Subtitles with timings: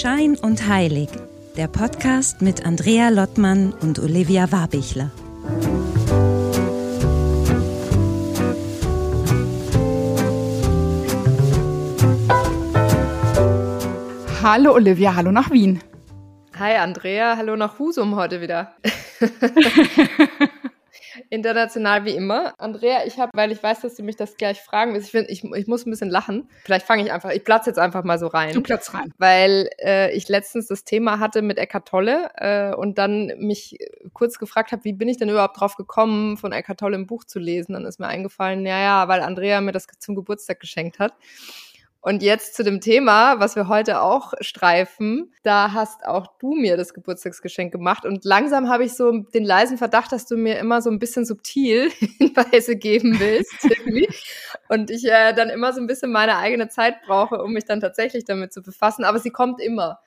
[0.00, 1.10] Schein und Heilig,
[1.58, 5.10] der Podcast mit Andrea Lottmann und Olivia Warbichler.
[14.42, 15.82] Hallo Olivia, hallo nach Wien.
[16.58, 18.76] Hi Andrea, hallo nach Husum heute wieder.
[21.28, 22.54] International wie immer.
[22.58, 25.28] Andrea, ich habe, weil ich weiß, dass du mich das gleich fragen willst, ich, find,
[25.28, 26.48] ich, ich muss ein bisschen lachen.
[26.64, 28.54] Vielleicht fange ich einfach, ich platze jetzt einfach mal so rein.
[28.54, 29.12] Du platzt rein.
[29.18, 33.78] Weil äh, ich letztens das Thema hatte mit Eckart Tolle äh, und dann mich
[34.12, 37.24] kurz gefragt habe, wie bin ich denn überhaupt drauf gekommen, von Eckart Tolle ein Buch
[37.24, 37.74] zu lesen.
[37.74, 41.14] Dann ist mir eingefallen, ja, ja, weil Andrea mir das zum Geburtstag geschenkt hat.
[42.02, 45.34] Und jetzt zu dem Thema, was wir heute auch streifen.
[45.42, 48.06] Da hast auch du mir das Geburtstagsgeschenk gemacht.
[48.06, 51.26] Und langsam habe ich so den leisen Verdacht, dass du mir immer so ein bisschen
[51.26, 53.68] subtil Hinweise geben willst.
[54.68, 57.80] und ich äh, dann immer so ein bisschen meine eigene Zeit brauche, um mich dann
[57.80, 59.04] tatsächlich damit zu befassen.
[59.04, 60.00] Aber sie kommt immer.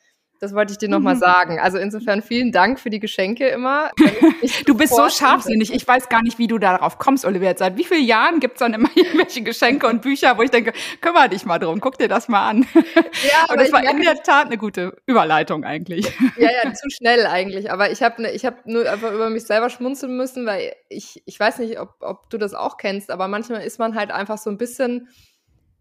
[0.44, 1.19] Das wollte ich dir nochmal mhm.
[1.19, 1.59] sagen.
[1.61, 3.91] Also insofern vielen Dank für die Geschenke immer.
[4.66, 5.73] du bist so scharfsinnig.
[5.73, 7.55] Ich weiß gar nicht, wie du darauf kommst, Olivia.
[7.55, 10.73] Seit wie vielen Jahren gibt es dann immer irgendwelche Geschenke und Bücher, wo ich denke,
[10.99, 12.67] kümmere dich mal drum, guck dir das mal an.
[13.23, 16.11] Ja, aber das war in der Tat eine gute Überleitung eigentlich.
[16.36, 17.71] Ja, ja, zu schnell eigentlich.
[17.71, 21.23] Aber ich habe ne, ich hab nur einfach über mich selber schmunzeln müssen, weil ich,
[21.25, 24.38] ich weiß nicht, ob, ob du das auch kennst, aber manchmal ist man halt einfach
[24.38, 25.08] so ein bisschen,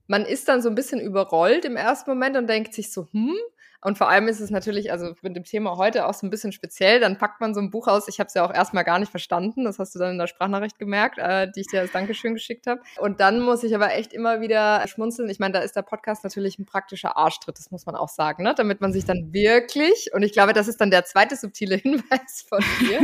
[0.06, 3.36] man ist dann so ein bisschen überrollt im ersten Moment und denkt sich so, hm,
[3.82, 6.52] und vor allem ist es natürlich, also mit dem Thema heute auch so ein bisschen
[6.52, 7.00] speziell.
[7.00, 8.06] Dann packt man so ein Buch aus.
[8.06, 9.64] Ich habe es ja auch erstmal gar nicht verstanden.
[9.64, 12.68] Das hast du dann in der Sprachnachricht gemerkt, äh, die ich dir als Dankeschön geschickt
[12.68, 12.80] habe.
[12.98, 15.28] Und dann muss ich aber echt immer wieder schmunzeln.
[15.28, 18.44] Ich meine, da ist der Podcast natürlich ein praktischer Arschtritt, das muss man auch sagen,
[18.44, 18.54] ne?
[18.56, 22.46] damit man sich dann wirklich, und ich glaube, das ist dann der zweite subtile Hinweis
[22.48, 23.00] von dir.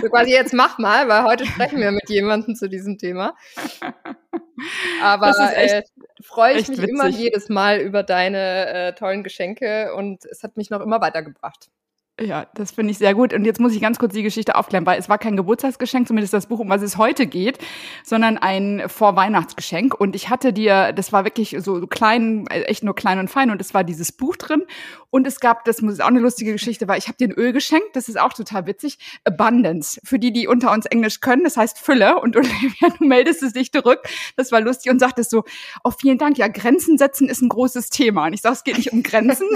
[0.00, 3.34] so quasi jetzt mach mal, weil heute sprechen wir mit jemandem zu diesem Thema.
[5.02, 5.82] Aber äh,
[6.22, 6.90] freue ich mich witzig.
[6.90, 11.70] immer jedes Mal über deine äh, tollen Geschenke und es hat mich noch immer weitergebracht.
[12.20, 13.32] Ja, das finde ich sehr gut.
[13.32, 16.34] Und jetzt muss ich ganz kurz die Geschichte aufklären, weil es war kein Geburtstagsgeschenk, zumindest
[16.34, 17.58] das Buch, um was es heute geht,
[18.02, 19.94] sondern ein Vorweihnachtsgeschenk.
[19.94, 23.50] Und ich hatte dir, das war wirklich so klein, äh, echt nur klein und fein.
[23.50, 24.64] Und es war dieses Buch drin.
[25.10, 27.52] Und es gab, das muss auch eine lustige Geschichte, weil ich habe dir ein Öl
[27.52, 28.98] geschenkt, das ist auch total witzig.
[29.24, 32.18] Abundance, für die, die unter uns Englisch können, das heißt Fülle.
[32.18, 34.00] Und Olivia, du meldest es dich zurück.
[34.36, 35.44] Das war lustig und sagtest so,
[35.84, 36.36] oh, vielen Dank.
[36.36, 38.26] Ja, Grenzen setzen ist ein großes Thema.
[38.26, 39.46] Und ich sage, es geht nicht um Grenzen.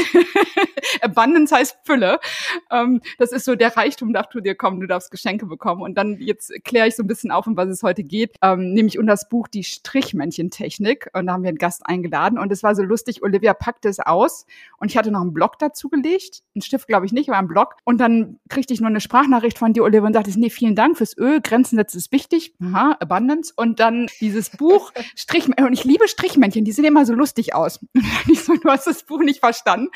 [1.02, 2.20] Abundance heißt Fülle
[2.70, 5.82] ähm, das ist so der Reichtum darf zu dir kommen, du darfst Geschenke bekommen.
[5.82, 8.72] Und dann jetzt kläre ich so ein bisschen auf, um was es heute geht, ähm,
[8.72, 11.10] nämlich um das Buch Die Strichmännchentechnik.
[11.12, 14.00] Und da haben wir einen Gast eingeladen und es war so lustig, Olivia packte es
[14.00, 14.46] aus
[14.78, 16.42] und ich hatte noch einen Blog dazu gelegt.
[16.54, 17.76] Einen Stift glaube ich nicht, aber einen Blog.
[17.84, 20.96] Und dann kriegte ich nur eine Sprachnachricht von dir, Olivia, und sagte, nee, vielen Dank
[20.96, 22.54] fürs Öl, Grenzen setzen ist wichtig.
[22.62, 23.52] Aha, Abundance.
[23.56, 25.66] Und dann dieses Buch Strichmännchen.
[25.66, 27.78] Und ich liebe Strichmännchen, die sehen immer so lustig aus.
[27.94, 29.88] Und ich so, du hast das Buch nicht verstanden.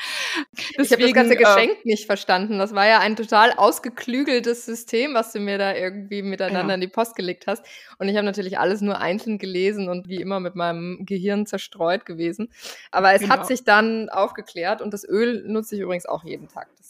[0.77, 2.59] Deswegen, ich habe das ganze Geschenk äh, nicht verstanden verstanden.
[2.59, 6.75] Das war ja ein total ausgeklügeltes System, was du mir da irgendwie miteinander ja.
[6.75, 7.63] in die Post gelegt hast.
[7.99, 12.05] Und ich habe natürlich alles nur einzeln gelesen und wie immer mit meinem Gehirn zerstreut
[12.05, 12.49] gewesen.
[12.91, 13.33] Aber es genau.
[13.33, 16.67] hat sich dann aufgeklärt und das Öl nutze ich übrigens auch jeden Tag.
[16.77, 16.86] Das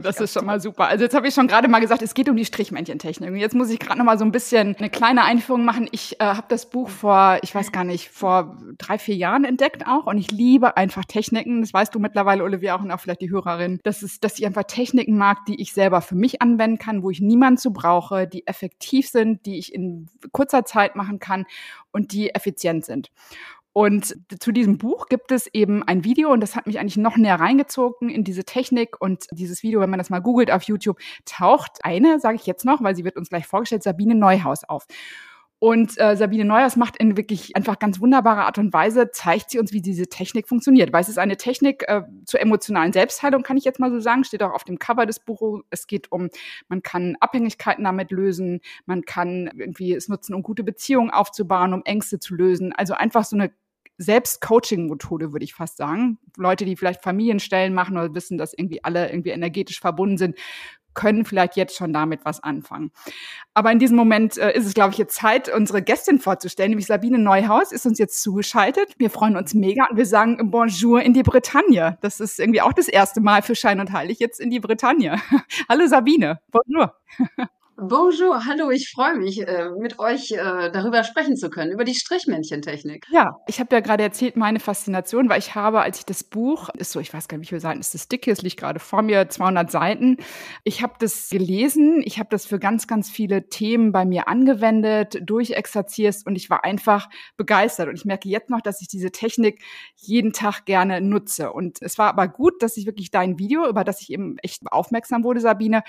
[0.00, 0.86] das ist schon mal super.
[0.86, 3.30] Also jetzt habe ich schon gerade mal gesagt, es geht um die Strichmännchentechnik.
[3.30, 5.88] Und jetzt muss ich gerade noch mal so ein bisschen eine kleine Einführung machen.
[5.90, 9.86] Ich äh, habe das Buch vor, ich weiß gar nicht, vor drei, vier Jahren entdeckt
[9.86, 10.06] auch.
[10.06, 11.62] Und ich liebe einfach Techniken.
[11.62, 13.80] Das weißt du mittlerweile, Olivia, auch und auch vielleicht die Hörerin.
[13.82, 17.10] Das ist, dass ich einfach Techniken mag, die ich selber für mich anwenden kann, wo
[17.10, 21.44] ich niemanden zu brauche, die effektiv sind, die ich in kurzer Zeit machen kann
[21.90, 23.10] und die effizient sind.
[23.72, 27.16] Und zu diesem Buch gibt es eben ein Video und das hat mich eigentlich noch
[27.16, 29.00] näher reingezogen in diese Technik.
[29.00, 32.64] Und dieses Video, wenn man das mal googelt auf YouTube, taucht eine, sage ich jetzt
[32.64, 34.86] noch, weil sie wird uns gleich vorgestellt, Sabine Neuhaus auf.
[35.58, 39.60] Und äh, Sabine Neuhaus macht in wirklich einfach ganz wunderbarer Art und Weise, zeigt sie
[39.60, 40.92] uns, wie diese Technik funktioniert.
[40.92, 44.24] Weil es ist eine Technik äh, zur emotionalen Selbstheilung, kann ich jetzt mal so sagen,
[44.24, 45.62] steht auch auf dem Cover des Buches.
[45.70, 46.30] Es geht um,
[46.68, 51.84] man kann Abhängigkeiten damit lösen, man kann irgendwie es nutzen, um gute Beziehungen aufzubauen, um
[51.84, 52.72] Ängste zu lösen.
[52.72, 53.52] Also einfach so eine
[53.98, 56.18] selbst-Coaching-Methode, würde ich fast sagen.
[56.36, 60.36] Leute, die vielleicht Familienstellen machen oder wissen, dass irgendwie alle irgendwie energetisch verbunden sind,
[60.94, 62.90] können vielleicht jetzt schon damit was anfangen.
[63.54, 66.86] Aber in diesem Moment äh, ist es, glaube ich, jetzt Zeit, unsere Gästin vorzustellen, nämlich
[66.86, 68.94] Sabine Neuhaus ist uns jetzt zugeschaltet.
[68.98, 71.98] Wir freuen uns mega und wir sagen Bonjour in die Bretagne.
[72.02, 75.20] Das ist irgendwie auch das erste Mal für Schein und Heilig jetzt in die Bretagne.
[75.68, 76.94] Hallo Sabine, bonjour.
[77.76, 81.94] Bonjour, hallo, ich freue mich, äh, mit euch äh, darüber sprechen zu können, über die
[81.94, 83.06] Strichmännchentechnik.
[83.10, 86.68] Ja, ich habe ja gerade erzählt, meine Faszination, weil ich habe, als ich das Buch,
[86.76, 88.58] ist so, ich weiß gar nicht, wie viele Seiten ist das dick hier, es liegt
[88.58, 90.18] gerade vor mir, 200 Seiten.
[90.64, 95.18] Ich habe das gelesen, ich habe das für ganz, ganz viele Themen bei mir angewendet,
[95.22, 97.08] durchexerziert und ich war einfach
[97.38, 97.88] begeistert.
[97.88, 99.62] Und ich merke jetzt noch, dass ich diese Technik
[99.96, 101.52] jeden Tag gerne nutze.
[101.52, 104.60] Und es war aber gut, dass ich wirklich dein Video, über das ich eben echt
[104.70, 105.82] aufmerksam wurde, Sabine,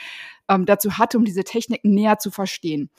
[0.50, 2.89] ähm, dazu hatte, um diese Technik näher zu verstehen.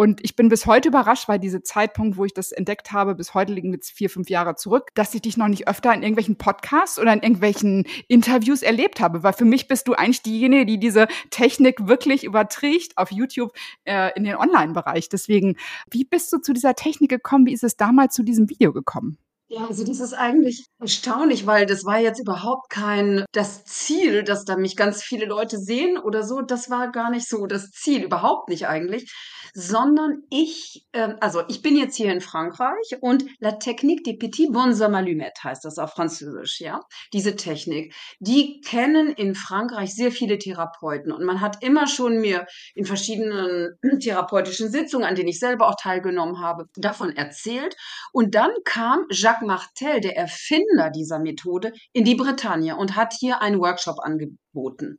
[0.00, 3.34] Und ich bin bis heute überrascht, weil dieser Zeitpunkt, wo ich das entdeckt habe, bis
[3.34, 6.36] heute liegen jetzt vier, fünf Jahre zurück, dass ich dich noch nicht öfter in irgendwelchen
[6.36, 9.22] Podcasts oder in irgendwelchen Interviews erlebt habe.
[9.22, 13.52] Weil für mich bist du eigentlich diejenige, die diese Technik wirklich überträgt auf YouTube
[13.84, 15.10] äh, in den Online-Bereich.
[15.10, 15.56] Deswegen,
[15.90, 17.44] wie bist du zu dieser Technik gekommen?
[17.44, 19.18] Wie ist es damals zu diesem Video gekommen?
[19.52, 24.44] Ja, also das ist eigentlich erstaunlich, weil das war jetzt überhaupt kein das Ziel, dass
[24.44, 26.40] da mich ganz viele Leute sehen oder so.
[26.40, 29.12] Das war gar nicht so das Ziel, überhaupt nicht eigentlich,
[29.52, 34.52] sondern ich, äh, also ich bin jetzt hier in Frankreich und La Technique des Petits
[34.52, 36.78] Bonshommes Allumettes heißt das auf Französisch, ja.
[37.12, 42.46] Diese Technik, die kennen in Frankreich sehr viele Therapeuten und man hat immer schon mir
[42.76, 47.74] in verschiedenen therapeutischen Sitzungen, an denen ich selber auch teilgenommen habe, davon erzählt.
[48.12, 53.14] Und dann kam Jacques Jacques Martel, der Erfinder dieser Methode, in die Bretagne und hat
[53.18, 54.98] hier einen Workshop angeboten.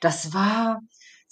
[0.00, 0.80] Das war,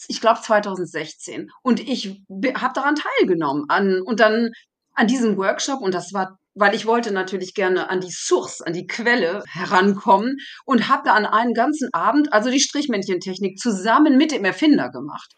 [0.08, 1.50] ich glaube, 2016.
[1.62, 2.22] Und ich
[2.54, 3.64] habe daran teilgenommen.
[3.68, 4.50] An, und dann
[4.94, 8.74] an diesem Workshop, und das war weil ich wollte natürlich gerne an die Source, an
[8.74, 10.36] die Quelle herankommen
[10.66, 15.32] und habe da an einem ganzen Abend also die Strichmännchentechnik zusammen mit dem Erfinder gemacht.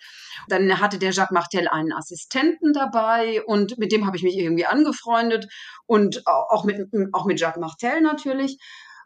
[0.48, 4.66] Dann hatte der Jacques Martel einen Assistenten dabei und mit dem habe ich mich irgendwie
[4.66, 5.46] angefreundet
[5.86, 8.58] und auch mit, auch mit Jacques Martel natürlich.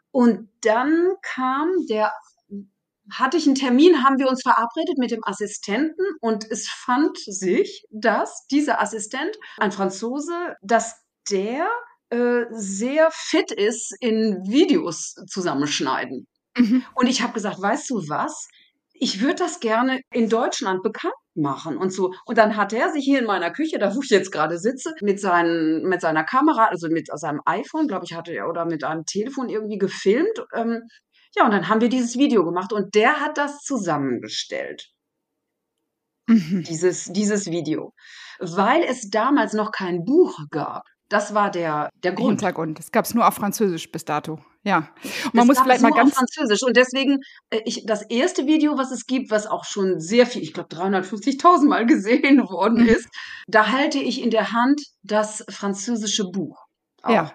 [0.09, 2.13] Und dann kam der
[3.11, 7.85] hatte ich einen Termin, haben wir uns verabredet mit dem Assistenten und es fand sich,
[7.89, 11.69] dass dieser Assistent, ein Franzose, dass der
[12.09, 16.27] äh, sehr fit ist in Videos zusammenschneiden.
[16.57, 16.83] Mhm.
[16.95, 18.47] Und ich habe gesagt, weißt du was?
[18.93, 22.13] Ich würde das gerne in Deutschland bekannt machen und so.
[22.25, 24.93] Und dann hat er sich hier in meiner Küche, da wo ich jetzt gerade sitze,
[25.01, 28.83] mit, seinen, mit seiner Kamera, also mit seinem iPhone, glaube ich, hatte er, oder mit
[28.83, 30.43] einem Telefon irgendwie gefilmt.
[30.53, 30.81] Ähm,
[31.35, 34.87] ja, und dann haben wir dieses Video gemacht und der hat das zusammengestellt.
[36.27, 36.63] Mhm.
[36.67, 37.93] Dieses, dieses Video.
[38.39, 40.83] Weil es damals noch kein Buch gab.
[41.09, 42.41] Das war der, der Grund.
[42.41, 42.79] Hintergrund.
[42.79, 44.39] Es gab es nur auf Französisch bis dato.
[44.63, 44.89] Ja.
[45.25, 46.11] Und man das muss vielleicht mal ganz.
[46.11, 46.63] Auf Französisch.
[46.63, 47.19] Und deswegen,
[47.49, 50.69] äh, ich, das erste Video, was es gibt, was auch schon sehr viel, ich glaube
[50.75, 52.89] 350.000 Mal gesehen worden mhm.
[52.89, 53.07] ist,
[53.47, 56.65] da halte ich in der Hand das französische Buch.
[57.03, 57.13] Auch.
[57.13, 57.33] Ja.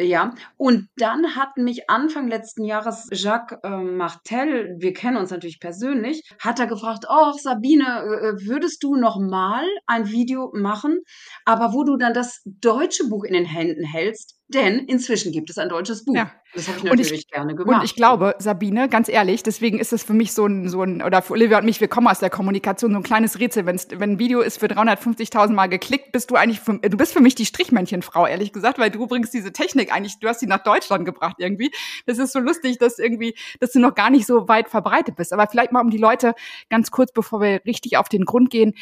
[0.00, 5.60] Ja, und dann hat mich Anfang letzten Jahres Jacques äh, Martel, wir kennen uns natürlich
[5.60, 10.98] persönlich, hat er gefragt, oh Sabine, äh, äh, würdest du noch mal ein Video machen,
[11.44, 15.58] aber wo du dann das deutsche Buch in den Händen hältst, denn inzwischen gibt es
[15.58, 16.14] ein deutsches Buch.
[16.14, 16.32] Ja.
[16.54, 17.80] Das habe ich natürlich ich, gerne gemacht.
[17.80, 21.02] Und ich glaube, Sabine, ganz ehrlich, deswegen ist es für mich so ein, so ein,
[21.02, 23.66] oder für Olivia und mich, wir kommen aus der Kommunikation, so ein kleines Rätsel.
[23.66, 27.12] Wenn's, wenn ein Video ist für 350.000 Mal geklickt, bist du eigentlich, für, du bist
[27.12, 30.46] für mich die Strichmännchenfrau, ehrlich gesagt, weil du bringst diese Technik eigentlich, du hast sie
[30.46, 31.72] nach Deutschland gebracht irgendwie.
[32.06, 35.32] Das ist so lustig, dass irgendwie, dass du noch gar nicht so weit verbreitet bist.
[35.32, 36.34] Aber vielleicht mal um die Leute
[36.70, 38.74] ganz kurz, bevor wir richtig auf den Grund gehen,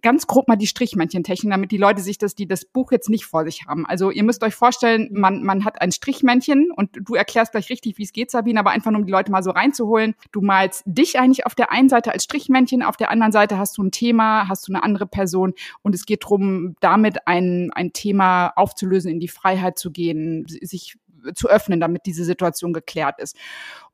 [0.00, 3.26] ganz grob mal die Strichmännchentechnik, damit die Leute sich das, die das Buch jetzt nicht
[3.26, 3.84] vor sich haben.
[3.86, 7.98] Also ihr müsst euch vorstellen, man, man hat ein Strichmännchen und du erklärst gleich richtig,
[7.98, 10.14] wie es geht, Sabine, aber einfach nur um die Leute mal so reinzuholen.
[10.32, 13.76] Du malst dich eigentlich auf der einen Seite als Strichmännchen, auf der anderen Seite hast
[13.76, 15.52] du ein Thema, hast du eine andere Person
[15.82, 20.96] und es geht darum, damit ein, ein Thema aufzulösen, in die Freiheit zu gehen, sich
[21.34, 23.36] zu öffnen, damit diese Situation geklärt ist.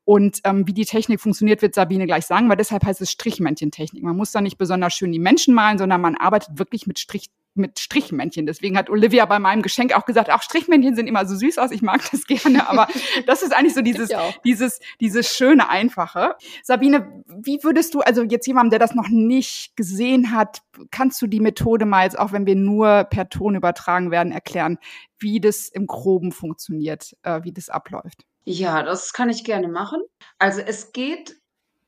[0.08, 4.02] Und ähm, wie die Technik funktioniert, wird Sabine gleich sagen, weil deshalb heißt es Strichmännchentechnik.
[4.02, 7.26] Man muss da nicht besonders schön die Menschen malen, sondern man arbeitet wirklich mit Strich
[7.52, 8.46] mit Strichmännchen.
[8.46, 11.72] Deswegen hat Olivia bei meinem Geschenk auch gesagt, ach, Strichmännchen sehen immer so süß aus,
[11.72, 12.88] ich mag das gerne, aber
[13.26, 14.08] das ist eigentlich so dieses,
[14.46, 16.36] dieses, dieses schöne, einfache.
[16.62, 21.26] Sabine, wie würdest du, also jetzt jemandem, der das noch nicht gesehen hat, kannst du
[21.26, 24.78] die Methode mal jetzt, auch wenn wir nur per Ton übertragen werden, erklären,
[25.18, 28.24] wie das im Groben funktioniert, äh, wie das abläuft?
[28.50, 30.00] Ja, das kann ich gerne machen.
[30.38, 31.36] Also es geht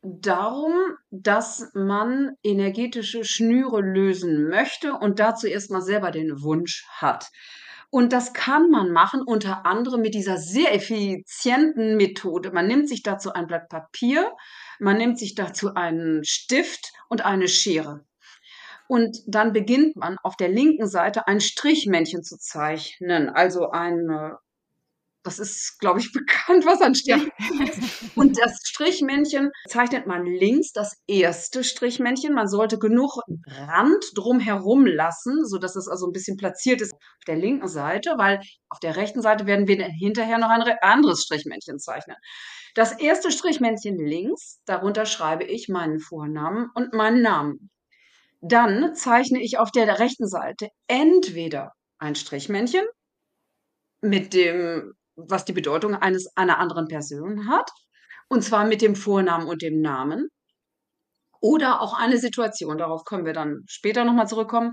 [0.02, 0.75] darum,
[1.11, 7.31] dass man energetische Schnüre lösen möchte und dazu erstmal selber den Wunsch hat.
[7.88, 12.52] Und das kann man machen unter anderem mit dieser sehr effizienten Methode.
[12.52, 14.31] Man nimmt sich dazu ein Blatt Papier,
[14.79, 18.05] man nimmt sich dazu einen Stift und eine Schere.
[18.87, 24.37] Und dann beginnt man auf der linken Seite ein Strichmännchen zu zeichnen, also eine
[25.23, 28.17] Das ist, glaube ich, bekannt, was ein Strichmännchen ist.
[28.17, 32.35] Und das Strichmännchen zeichnet man links, das erste Strichmännchen.
[32.35, 37.37] Man sollte genug Rand drumherum lassen, sodass es also ein bisschen platziert ist auf der
[37.37, 42.17] linken Seite, weil auf der rechten Seite werden wir hinterher noch ein anderes Strichmännchen zeichnen.
[42.75, 47.71] Das erste Strichmännchen links, darunter schreibe ich meinen Vornamen und meinen Namen.
[48.41, 52.85] Dann zeichne ich auf der rechten Seite entweder ein Strichmännchen
[54.00, 54.95] mit dem,
[55.29, 57.71] was die Bedeutung eines einer anderen Person hat,
[58.29, 60.29] und zwar mit dem Vornamen und dem Namen,
[61.41, 64.73] oder auch eine Situation, darauf können wir dann später nochmal zurückkommen.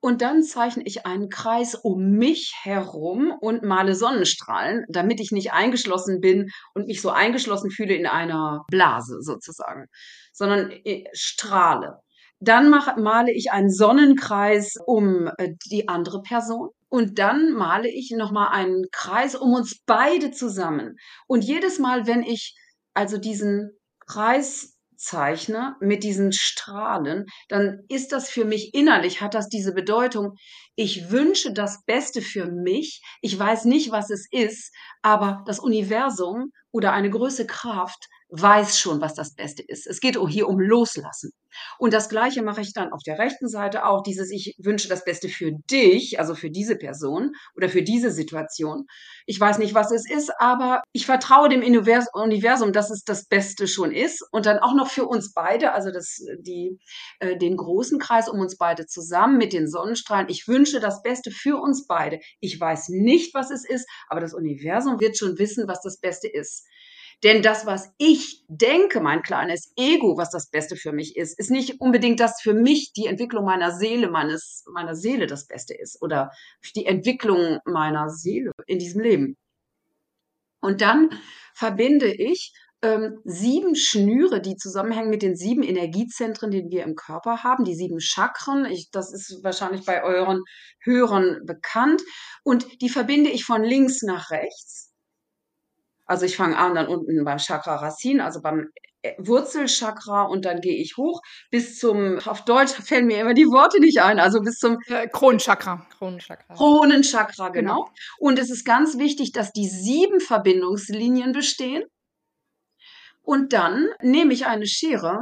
[0.00, 5.54] Und dann zeichne ich einen Kreis um mich herum und male Sonnenstrahlen, damit ich nicht
[5.54, 9.86] eingeschlossen bin und mich so eingeschlossen fühle in einer Blase sozusagen,
[10.30, 10.70] sondern
[11.14, 12.00] strahle.
[12.40, 16.70] Dann mache, male ich einen Sonnenkreis um äh, die andere Person.
[16.88, 20.96] Und dann male ich nochmal einen Kreis um uns beide zusammen.
[21.26, 22.54] Und jedes Mal, wenn ich
[22.94, 23.72] also diesen
[24.06, 30.34] Kreis zeichne mit diesen Strahlen, dann ist das für mich innerlich, hat das diese Bedeutung,
[30.76, 33.02] ich wünsche das Beste für mich.
[33.20, 34.72] Ich weiß nicht, was es ist,
[35.02, 39.86] aber das Universum oder eine größere Kraft weiß schon, was das Beste ist.
[39.86, 41.30] Es geht hier um Loslassen.
[41.78, 45.04] Und das Gleiche mache ich dann auf der rechten Seite auch, dieses Ich wünsche das
[45.04, 48.86] Beste für dich, also für diese Person oder für diese Situation.
[49.26, 53.68] Ich weiß nicht, was es ist, aber ich vertraue dem Universum, dass es das Beste
[53.68, 56.78] schon ist und dann auch noch für uns beide, also das, die,
[57.20, 60.28] äh, den großen Kreis um uns beide zusammen mit den Sonnenstrahlen.
[60.28, 62.18] Ich wünsche das Beste für uns beide.
[62.40, 66.28] Ich weiß nicht, was es ist, aber das Universum wird schon wissen, was das Beste
[66.28, 66.66] ist.
[67.24, 71.50] Denn das, was ich denke, mein kleines Ego, was das Beste für mich ist, ist
[71.50, 76.02] nicht unbedingt das für mich die Entwicklung meiner Seele, meines, meiner Seele das Beste ist
[76.02, 76.30] oder
[76.76, 79.36] die Entwicklung meiner Seele in diesem Leben.
[80.60, 81.18] Und dann
[81.54, 82.52] verbinde ich
[82.82, 87.74] ähm, sieben Schnüre, die zusammenhängen mit den sieben Energiezentren, die wir im Körper haben, die
[87.74, 88.66] sieben Chakren.
[88.66, 90.42] Ich, das ist wahrscheinlich bei euren
[90.80, 92.02] Hörern bekannt.
[92.42, 94.93] Und die verbinde ich von links nach rechts.
[96.06, 98.68] Also ich fange an dann unten beim Chakra Racine, also beim
[99.04, 101.20] äh, Wurzelchakra und dann gehe ich hoch
[101.50, 105.06] bis zum, auf Deutsch fällen mir immer die Worte nicht ein, also bis zum äh,
[105.08, 105.86] Kronenchakra.
[105.98, 106.54] Kronenchakra.
[106.54, 107.84] Kronenchakra, genau.
[107.84, 107.90] genau.
[108.18, 111.84] Und es ist ganz wichtig, dass die sieben Verbindungslinien bestehen.
[113.22, 115.18] Und dann nehme ich eine Schere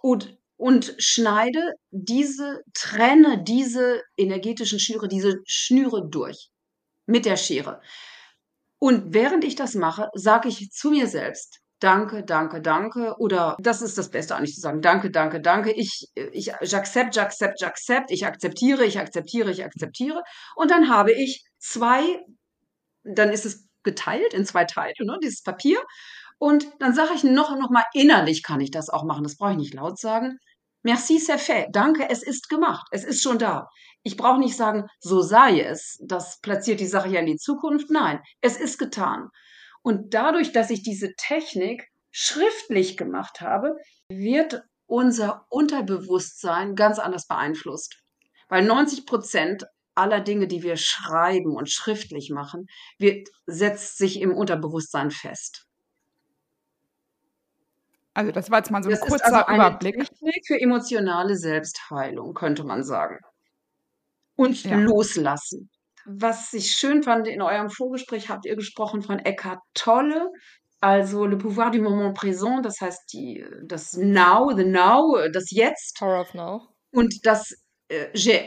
[0.00, 6.50] und, und schneide diese, trenne diese energetischen Schnüre, diese Schnüre durch
[7.06, 7.80] mit der Schere.
[8.80, 13.14] Und während ich das mache, sage ich zu mir selbst, danke, danke, danke.
[13.18, 15.70] Oder das ist das Beste eigentlich zu sagen, danke, danke, danke.
[15.72, 18.06] Ich, ich, j'accept, j'accept, j'accept.
[18.08, 20.22] Ich akzeptiere, ich akzeptiere, ich akzeptiere.
[20.56, 22.24] Und dann habe ich zwei,
[23.04, 25.78] dann ist es geteilt in zwei Teile, ne, dieses Papier.
[26.38, 29.24] Und dann sage ich noch, noch mal innerlich kann ich das auch machen.
[29.24, 30.38] Das brauche ich nicht laut sagen.
[30.82, 31.68] Merci, c'est fait.
[31.72, 32.86] Danke, es ist gemacht.
[32.90, 33.68] Es ist schon da.
[34.02, 35.98] Ich brauche nicht sagen, so sei es.
[36.02, 37.90] Das platziert die Sache ja in die Zukunft.
[37.90, 39.28] Nein, es ist getan.
[39.82, 43.76] Und dadurch, dass ich diese Technik schriftlich gemacht habe,
[44.08, 48.02] wird unser Unterbewusstsein ganz anders beeinflusst.
[48.48, 52.66] Weil 90 Prozent aller Dinge, die wir schreiben und schriftlich machen,
[52.98, 55.66] wird, setzt sich im Unterbewusstsein fest.
[58.14, 59.96] Also das war jetzt mal so ein das kurzer ist also eine Überblick.
[59.96, 63.18] Technik für emotionale Selbstheilung, könnte man sagen.
[64.36, 64.76] Und ja.
[64.76, 65.70] loslassen.
[66.06, 70.30] Was ich schön fand, in eurem Vorgespräch habt ihr gesprochen von Eckhart Tolle,
[70.80, 75.98] also Le Pouvoir du Moment Présent, das heißt die, das Now, the Now, das Jetzt.
[75.98, 76.68] Power of Now.
[76.90, 77.54] Und das
[77.88, 78.06] äh,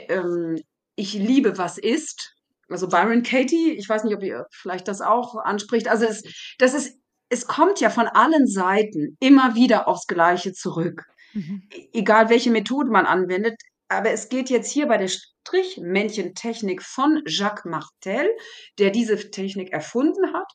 [0.09, 0.59] ähm,
[0.95, 2.33] Ich liebe, was ist.
[2.69, 5.87] Also Byron Katie, ich weiß nicht, ob ihr vielleicht das auch anspricht.
[5.87, 6.23] Also es,
[6.57, 6.97] das ist
[7.33, 11.03] es kommt ja von allen Seiten immer wieder aufs Gleiche zurück.
[11.33, 11.67] Mhm.
[11.91, 13.59] Egal welche Methode man anwendet.
[13.89, 18.29] Aber es geht jetzt hier bei der Strichmännchentechnik von Jacques Martel,
[18.77, 20.51] der diese Technik erfunden hat,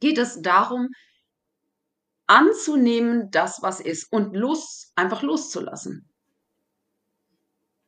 [0.00, 0.88] geht es darum,
[2.26, 6.08] anzunehmen, das, was ist und los, einfach loszulassen.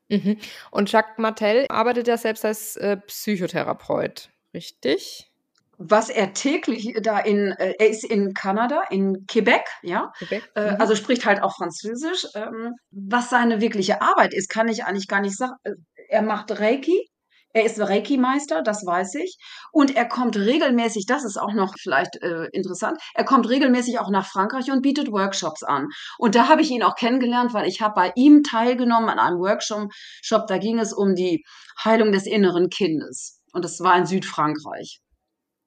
[0.09, 0.39] Mhm.
[0.73, 5.32] Und Jacques Martel arbeitet ja selbst als äh, Psychotherapeut, richtig?
[5.79, 10.51] Was er täglich da in, äh, er ist in Kanada, in Quebec, ja, Quebec.
[10.55, 10.81] Äh, mhm.
[10.81, 12.27] also spricht halt auch Französisch.
[12.35, 15.55] Ähm, was seine wirkliche Arbeit ist, kann ich eigentlich gar nicht sagen.
[15.65, 15.73] Äh,
[16.09, 17.09] er macht Reiki,
[17.55, 19.37] er ist Reiki-Meister, das weiß ich.
[19.73, 24.11] Und er kommt regelmäßig, das ist auch noch vielleicht äh, interessant, er kommt regelmäßig auch
[24.11, 25.89] nach Frankreich und bietet Workshops an.
[26.19, 29.39] Und da habe ich ihn auch kennengelernt, weil ich habe bei ihm teilgenommen an einem
[29.39, 31.45] Workshop, da ging es um die
[31.85, 33.41] Heilung des inneren Kindes.
[33.53, 35.01] Und das war in Südfrankreich.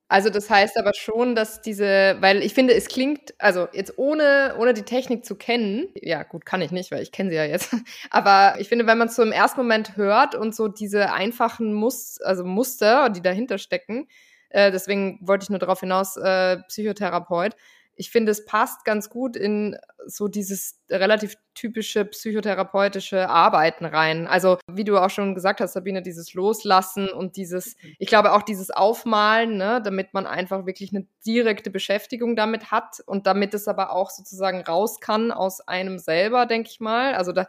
[0.08, 4.56] Also das heißt aber schon, dass diese, weil ich finde, es klingt, also jetzt ohne,
[4.60, 7.44] ohne die Technik zu kennen, ja gut, kann ich nicht, weil ich kenne sie ja
[7.44, 7.76] jetzt,
[8.12, 11.74] aber ich finde, wenn man es so im ersten Moment hört und so diese einfachen
[11.74, 14.08] Mus also Muster, die dahinter stecken,
[14.50, 17.56] äh, deswegen wollte ich nur darauf hinaus, äh, Psychotherapeut,
[17.96, 24.28] ich finde, es passt ganz gut in so dieses relativ typische psychotherapeutische Arbeiten rein.
[24.28, 28.44] Also, wie du auch schon gesagt hast, Sabine, dieses Loslassen und dieses, ich glaube auch
[28.44, 33.68] dieses Aufmalen, ne, damit man einfach wirklich eine direkte Beschäftigung damit hat und damit es
[33.68, 37.16] aber auch sozusagen raus kann aus einem selber, denke ich mal.
[37.16, 37.48] Also da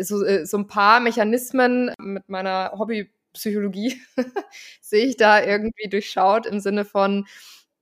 [0.00, 4.00] so, äh, so ein paar Mechanismen mit meiner Hobbypsychologie
[4.80, 7.26] sehe ich da irgendwie durchschaut im Sinne von,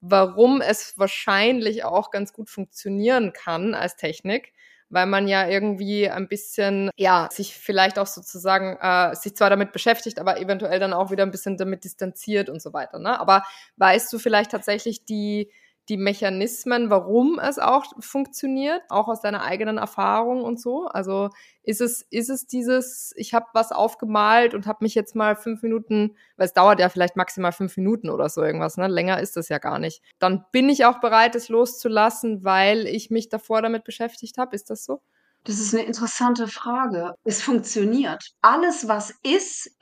[0.00, 4.52] warum es wahrscheinlich auch ganz gut funktionieren kann als Technik,
[4.88, 9.72] weil man ja irgendwie ein bisschen, ja, sich vielleicht auch sozusagen, äh, sich zwar damit
[9.72, 12.98] beschäftigt, aber eventuell dann auch wieder ein bisschen damit distanziert und so weiter.
[12.98, 13.18] Ne?
[13.20, 13.44] Aber
[13.76, 15.50] weißt du vielleicht tatsächlich die,
[15.90, 20.86] die Mechanismen, warum es auch funktioniert, auch aus deiner eigenen Erfahrung und so?
[20.86, 21.30] Also
[21.64, 25.62] ist es, ist es dieses, ich habe was aufgemalt und habe mich jetzt mal fünf
[25.62, 28.86] Minuten, weil es dauert ja vielleicht maximal fünf Minuten oder so irgendwas, ne?
[28.86, 30.00] Länger ist das ja gar nicht.
[30.20, 34.54] Dann bin ich auch bereit, es loszulassen, weil ich mich davor damit beschäftigt habe.
[34.54, 35.02] Ist das so?
[35.44, 37.14] Das ist eine interessante Frage.
[37.24, 38.30] Es funktioniert.
[38.42, 39.76] Alles, was ist,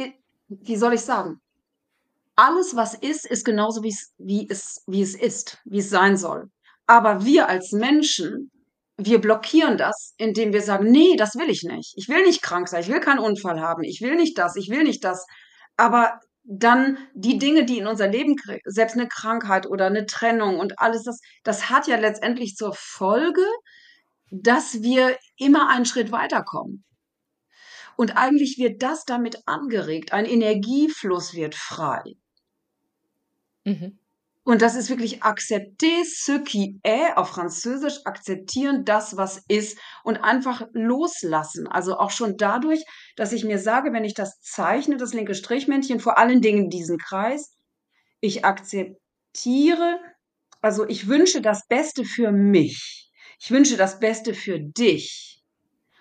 [0.49, 1.41] wie soll ich sagen?
[2.39, 6.17] Alles, was ist, ist genauso, wie es, wie es, wie es ist, wie es sein
[6.17, 6.51] soll.
[6.87, 8.53] Aber wir als Menschen,
[8.97, 11.95] wir blockieren das, indem wir sagen, nee, das will ich nicht.
[11.97, 14.71] Ich will nicht krank sein, ich will keinen Unfall haben, ich will nicht das, ich
[14.71, 15.27] will nicht das.
[15.77, 20.61] Aber dann die Dinge, die in unser Leben kriegen, selbst eine Krankheit oder eine Trennung
[20.61, 23.45] und alles das, das hat ja letztendlich zur Folge,
[24.31, 26.85] dass wir immer einen Schritt weiterkommen.
[27.97, 30.13] Und eigentlich wird das damit angeregt.
[30.13, 32.15] Ein Energiefluss wird frei.
[33.69, 33.99] Mhm.
[34.49, 40.17] Und das ist wirklich accepter ce qui est auf Französisch, akzeptieren das, was ist und
[40.17, 41.67] einfach loslassen.
[41.67, 42.83] Also auch schon dadurch,
[43.15, 46.97] dass ich mir sage, wenn ich das zeichne, das linke Strichmännchen, vor allen Dingen diesen
[46.97, 47.51] Kreis,
[48.21, 50.01] ich akzeptiere,
[50.63, 53.13] also ich wünsche das Beste für mich.
[53.39, 55.43] Ich wünsche das Beste für dich.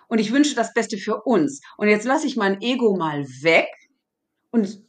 [0.08, 1.60] Und ich wünsche das Beste für uns.
[1.76, 3.68] Und jetzt lasse ich mein Ego mal weg
[4.50, 4.82] und,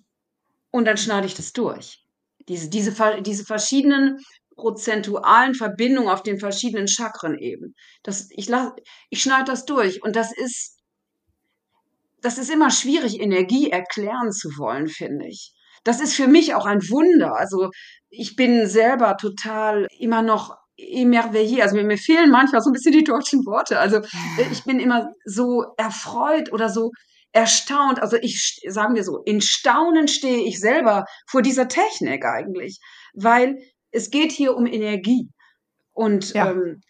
[0.72, 2.06] und dann schneide ich das durch.
[2.50, 4.18] Diese, diese, diese verschiedenen
[4.56, 7.76] prozentualen Verbindungen auf den verschiedenen Chakren eben.
[8.04, 8.50] Das, ich,
[9.10, 10.78] ich schneide das durch und das ist,
[12.22, 15.54] das ist immer schwierig, Energie erklären zu wollen, finde ich.
[15.86, 17.36] Das ist für mich auch ein Wunder.
[17.36, 17.70] Also
[18.10, 21.62] ich bin selber total immer noch émerveillé.
[21.62, 23.80] Also mir, mir fehlen manchmal so ein bisschen die deutschen Worte.
[23.80, 24.02] Also
[24.52, 26.92] ich bin immer so erfreut oder so
[27.32, 28.02] erstaunt.
[28.02, 32.80] Also ich, sagen wir so, in Staunen stehe ich selber vor dieser Technik eigentlich,
[33.14, 33.58] weil
[33.92, 35.30] es geht hier um Energie.
[35.92, 36.52] Und, ja.
[36.52, 36.82] ähm,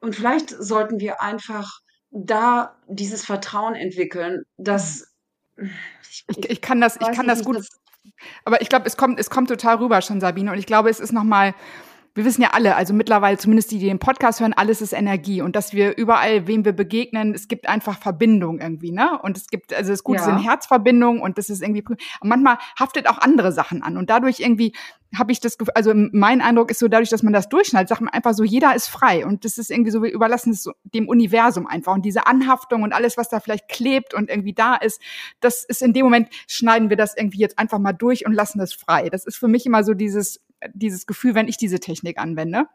[0.00, 1.70] und vielleicht sollten wir einfach
[2.10, 5.06] da dieses Vertrauen entwickeln, dass
[6.08, 7.58] ich, ich, ich kann das, ich kann das gut.
[8.44, 10.52] Aber ich glaube, es kommt, es kommt total rüber schon, Sabine.
[10.52, 11.54] Und ich glaube, es ist nochmal,
[12.14, 15.40] wir wissen ja alle, also mittlerweile, zumindest die, die den Podcast hören, alles ist Energie
[15.40, 19.18] und dass wir überall, wem wir begegnen, es gibt einfach Verbindung irgendwie, ne?
[19.22, 20.24] Und es gibt, also es gut ja.
[20.24, 21.84] sind Herzverbindungen und das ist irgendwie,
[22.22, 24.74] manchmal haftet auch andere Sachen an und dadurch irgendwie
[25.16, 28.00] habe ich das Gefühl, also mein Eindruck ist so dadurch, dass man das durchschneidet, sagt
[28.00, 31.08] man einfach so, jeder ist frei und das ist irgendwie so, wir überlassen es dem
[31.08, 35.00] Universum einfach und diese Anhaftung und alles, was da vielleicht klebt und irgendwie da ist,
[35.40, 38.58] das ist in dem Moment, schneiden wir das irgendwie jetzt einfach mal durch und lassen
[38.58, 39.08] das frei.
[39.10, 40.40] Das ist für mich immer so dieses,
[40.72, 42.66] dieses Gefühl, wenn ich diese Technik anwende.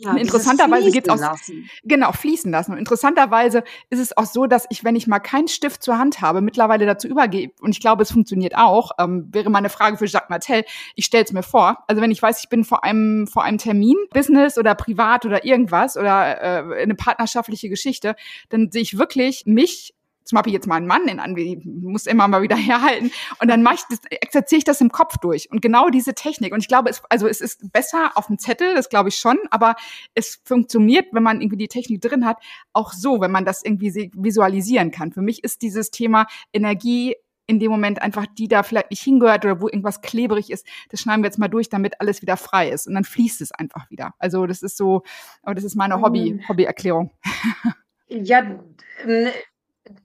[0.00, 1.68] Ja, und interessanterweise geht es auch lassen.
[1.82, 2.70] genau fließen lassen.
[2.70, 6.20] Und interessanterweise ist es auch so, dass ich, wenn ich mal keinen Stift zur Hand
[6.20, 7.50] habe, mittlerweile dazu übergehe.
[7.60, 8.92] Und ich glaube, es funktioniert auch.
[9.00, 10.62] Ähm, wäre meine Frage für Jacques Martel.
[10.94, 11.78] Ich stelle es mir vor.
[11.88, 15.44] Also wenn ich weiß, ich bin vor einem vor einem Termin, Business oder privat oder
[15.44, 18.14] irgendwas oder äh, eine partnerschaftliche Geschichte,
[18.50, 19.94] dann sehe ich wirklich mich
[20.28, 23.10] zum Beispiel jetzt mal einen Mann in Anwendung, muss immer mal wieder herhalten.
[23.40, 25.50] Und dann mache ich das, exerziere ich das im Kopf durch.
[25.50, 26.52] Und genau diese Technik.
[26.52, 29.38] Und ich glaube, es, also es ist besser auf dem Zettel, das glaube ich schon,
[29.50, 29.74] aber
[30.14, 32.36] es funktioniert, wenn man irgendwie die Technik drin hat,
[32.74, 35.12] auch so, wenn man das irgendwie visualisieren kann.
[35.12, 39.44] Für mich ist dieses Thema Energie in dem Moment einfach, die da vielleicht nicht hingehört
[39.46, 42.68] oder wo irgendwas klebrig ist, das schneiden wir jetzt mal durch, damit alles wieder frei
[42.68, 42.86] ist.
[42.86, 44.12] Und dann fließt es einfach wieder.
[44.18, 45.02] Also das ist so,
[45.42, 46.48] aber das ist meine Hobby, mhm.
[46.48, 47.10] Hobbyerklärung.
[48.10, 48.58] Ja,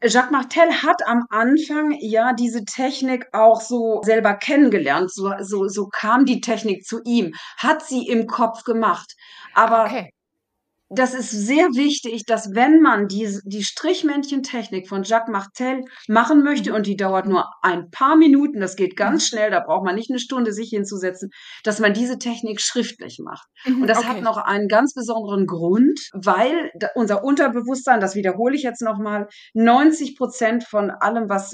[0.03, 5.11] Jacques Martel hat am Anfang ja diese Technik auch so selber kennengelernt.
[5.11, 9.13] So, so, so kam die Technik zu ihm, hat sie im Kopf gemacht.
[9.53, 10.12] Aber okay.
[10.95, 16.69] Das ist sehr wichtig, dass wenn man die, die Strichmännchentechnik von Jacques Martel machen möchte,
[16.71, 16.75] Mhm.
[16.75, 20.09] und die dauert nur ein paar Minuten, das geht ganz schnell, da braucht man nicht
[20.09, 21.29] eine Stunde sich hinzusetzen,
[21.63, 23.47] dass man diese Technik schriftlich macht.
[23.65, 24.21] Und das hat Okay.
[24.21, 30.63] noch einen ganz besonderen Grund, weil unser Unterbewusstsein, das wiederhole ich jetzt nochmal, 90 Prozent
[30.63, 31.51] von allem, was,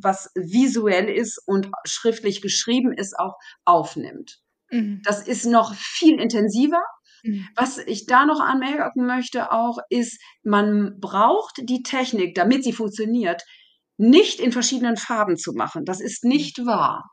[0.00, 4.38] was visuell ist und schriftlich geschrieben ist, auch aufnimmt.
[4.70, 5.02] Mhm.
[5.04, 6.82] Das ist noch viel intensiver.
[7.24, 7.48] Mhm.
[7.56, 13.42] Was ich da noch anmerken möchte auch, ist, man braucht die Technik, damit sie funktioniert,
[13.96, 15.84] nicht in verschiedenen Farben zu machen.
[15.84, 17.10] Das ist nicht wahr.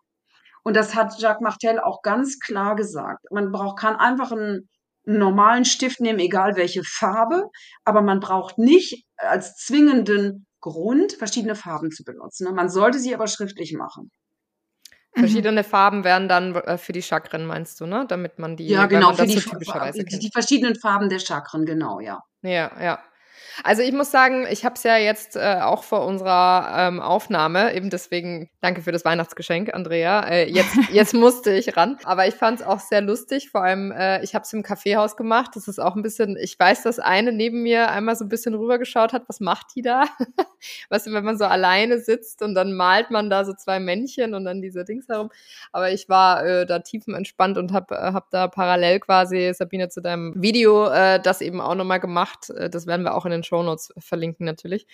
[0.64, 3.26] Und das hat Jacques Martel auch ganz klar gesagt.
[3.32, 4.70] Man braucht, kann einfach einen
[5.06, 7.46] normalen Stift nehmen, egal welche Farbe,
[7.86, 12.54] aber man braucht nicht als zwingenden Grund verschiedene Farben zu benutzen.
[12.54, 14.12] Man sollte sie aber schriftlich machen.
[15.16, 15.20] Mhm.
[15.20, 18.06] Verschiedene Farben wären dann äh, für die Chakren, meinst du, ne?
[18.08, 22.00] Damit man die, Ja, genau, für die, so die, die verschiedenen Farben der Chakren, genau,
[22.00, 22.24] ja.
[22.44, 23.00] Ja, ja.
[23.64, 27.74] Also ich muss sagen, ich habe es ja jetzt äh, auch vor unserer ähm, Aufnahme,
[27.74, 30.28] eben deswegen danke für das Weihnachtsgeschenk, Andrea.
[30.28, 31.98] Äh, jetzt, jetzt musste ich ran.
[32.04, 33.50] Aber ich fand es auch sehr lustig.
[33.50, 35.52] Vor allem, äh, ich habe es im Kaffeehaus gemacht.
[35.56, 38.54] Das ist auch ein bisschen, ich weiß, dass eine neben mir einmal so ein bisschen
[38.54, 40.06] rübergeschaut hat, was macht die da?
[40.90, 44.34] weißt du, wenn man so alleine sitzt und dann malt man da so zwei Männchen
[44.34, 45.30] und dann diese Dings herum.
[45.72, 50.02] Aber ich war äh, da tiefenentspannt und habe äh, hab da parallel quasi, Sabine, zu
[50.02, 52.50] deinem Video äh, das eben auch nochmal gemacht.
[52.50, 54.88] Äh, das werden wir auch in den Shownotes verlinken natürlich.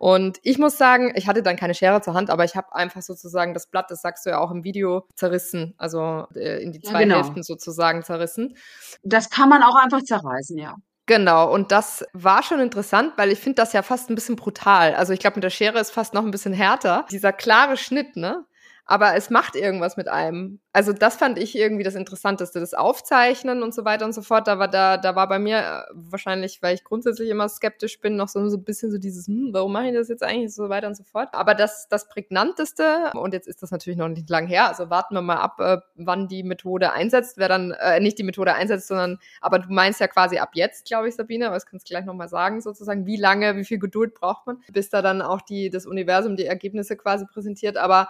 [0.00, 3.02] Und ich muss sagen, ich hatte dann keine Schere zur Hand, aber ich habe einfach
[3.02, 5.74] sozusagen das Blatt, das sagst du ja auch im Video, zerrissen.
[5.76, 7.16] Also äh, in die Ja, zwei genau.
[7.16, 8.56] Hälften sozusagen zerrissen.
[9.02, 10.76] Das kann man auch einfach zerreißen, ja.
[11.04, 14.94] Genau, und das war schon interessant, weil ich finde das ja fast ein bisschen brutal.
[14.94, 17.04] Also ich glaube, mit der Schere ist fast noch ein bisschen härter.
[17.10, 18.46] Dieser klare Schnitt, ne?
[18.90, 20.58] Aber es macht irgendwas mit einem.
[20.72, 22.58] Also das fand ich irgendwie das Interessanteste.
[22.58, 24.48] Das Aufzeichnen und so weiter und so fort.
[24.48, 28.16] Da war, da, da war bei mir äh, wahrscheinlich, weil ich grundsätzlich immer skeptisch bin,
[28.16, 30.68] noch so, so ein bisschen so dieses, hm, warum mache ich das jetzt eigentlich so
[30.68, 31.28] weiter und so fort.
[31.34, 35.14] Aber das, das Prägnanteste, und jetzt ist das natürlich noch nicht lang her, also warten
[35.14, 38.88] wir mal ab, äh, wann die Methode einsetzt, wer dann, äh, nicht die Methode einsetzt,
[38.88, 41.92] sondern, aber du meinst ja quasi ab jetzt, glaube ich, Sabine, aber das kannst du
[41.92, 45.42] gleich nochmal sagen, sozusagen, wie lange, wie viel Geduld braucht man, bis da dann auch
[45.42, 48.08] die, das Universum die Ergebnisse quasi präsentiert, aber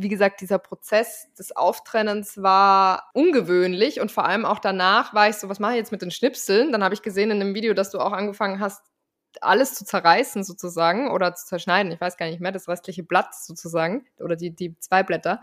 [0.00, 5.36] wie gesagt, dieser Prozess des Auftrennens war ungewöhnlich und vor allem auch danach war ich
[5.36, 6.70] so, was mache ich jetzt mit den Schnipseln?
[6.70, 8.80] Dann habe ich gesehen in dem Video, dass du auch angefangen hast,
[9.40, 11.90] alles zu zerreißen sozusagen oder zu zerschneiden.
[11.90, 15.42] Ich weiß gar nicht mehr, das restliche Blatt sozusagen oder die, die zwei Blätter.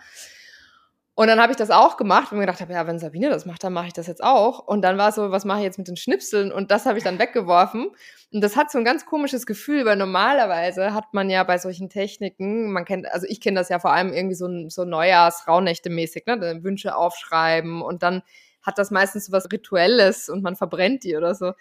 [1.18, 3.46] Und dann habe ich das auch gemacht und mir gedacht habe, ja, wenn Sabine das
[3.46, 4.60] macht, dann mache ich das jetzt auch.
[4.60, 6.52] Und dann war so, was mache ich jetzt mit den Schnipseln?
[6.52, 7.90] Und das habe ich dann weggeworfen.
[8.34, 11.90] Und das hat so ein ganz komisches Gefühl, weil normalerweise hat man ja bei solchen
[11.90, 16.64] Techniken, man kennt, also ich kenne das ja vor allem irgendwie so, so Neujahrs-Rauhnächte-mäßig, ne?
[16.64, 18.22] Wünsche aufschreiben und dann
[18.62, 21.54] hat das meistens so was Rituelles und man verbrennt die oder so.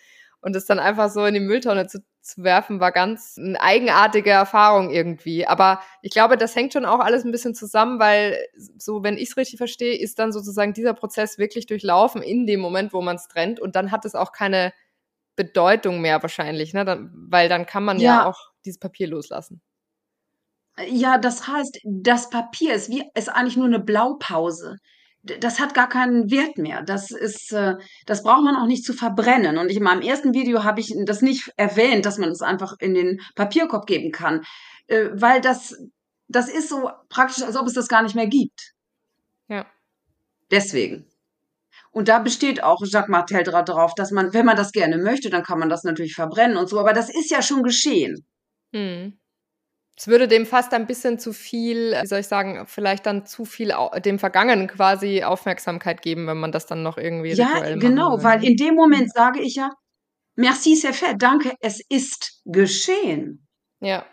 [0.44, 4.28] Und das dann einfach so in die Mülltonne zu, zu werfen, war ganz eine eigenartige
[4.28, 5.46] Erfahrung irgendwie.
[5.46, 8.38] Aber ich glaube, das hängt schon auch alles ein bisschen zusammen, weil
[8.76, 12.60] so, wenn ich es richtig verstehe, ist dann sozusagen dieser Prozess wirklich durchlaufen in dem
[12.60, 13.58] Moment, wo man es trennt.
[13.58, 14.74] Und dann hat es auch keine
[15.34, 16.84] Bedeutung mehr wahrscheinlich, ne?
[16.84, 18.16] Dann, weil dann kann man ja.
[18.16, 18.26] Ja.
[18.26, 19.62] auch dieses Papier loslassen.
[20.88, 24.76] Ja, das heißt, das Papier ist wie ist eigentlich nur eine Blaupause.
[25.26, 26.82] Das hat gar keinen Wert mehr.
[26.82, 29.56] Das ist, äh, das braucht man auch nicht zu verbrennen.
[29.56, 32.74] Und ich in meinem ersten Video habe ich das nicht erwähnt, dass man es einfach
[32.78, 34.42] in den Papierkorb geben kann,
[34.86, 35.74] äh, weil das,
[36.28, 38.72] das ist so praktisch, als ob es das gar nicht mehr gibt.
[39.48, 39.64] Ja.
[40.50, 41.06] Deswegen.
[41.90, 45.30] Und da besteht auch Jacques Martel dra- drauf, dass man, wenn man das gerne möchte,
[45.30, 46.78] dann kann man das natürlich verbrennen und so.
[46.78, 48.26] Aber das ist ja schon geschehen.
[48.74, 49.16] Hm.
[49.96, 53.44] Es würde dem fast ein bisschen zu viel, wie soll ich sagen, vielleicht dann zu
[53.44, 53.72] viel
[54.04, 58.56] dem Vergangenen quasi Aufmerksamkeit geben, wenn man das dann noch irgendwie Ja, genau, weil in
[58.56, 59.70] dem Moment sage ich ja,
[60.34, 63.46] merci, c'est fait, danke, es ist geschehen.
[63.80, 64.04] Ja.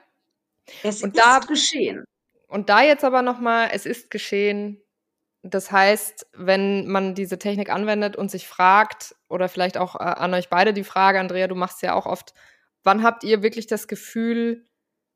[0.83, 2.03] Es Und ist da- geschehen.
[2.47, 4.81] Und da jetzt aber nochmal, es ist geschehen.
[5.41, 10.33] Das heißt, wenn man diese Technik anwendet und sich fragt, oder vielleicht auch äh, an
[10.35, 12.33] euch beide die Frage, Andrea, du machst ja auch oft,
[12.83, 14.65] wann habt ihr wirklich das Gefühl,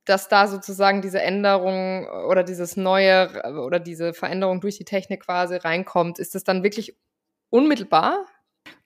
[0.06, 5.24] dass da sozusagen diese Änderung oder dieses neue äh, oder diese Veränderung durch die Technik
[5.24, 6.20] quasi reinkommt?
[6.20, 6.98] Ist das dann wirklich
[7.50, 8.26] unmittelbar?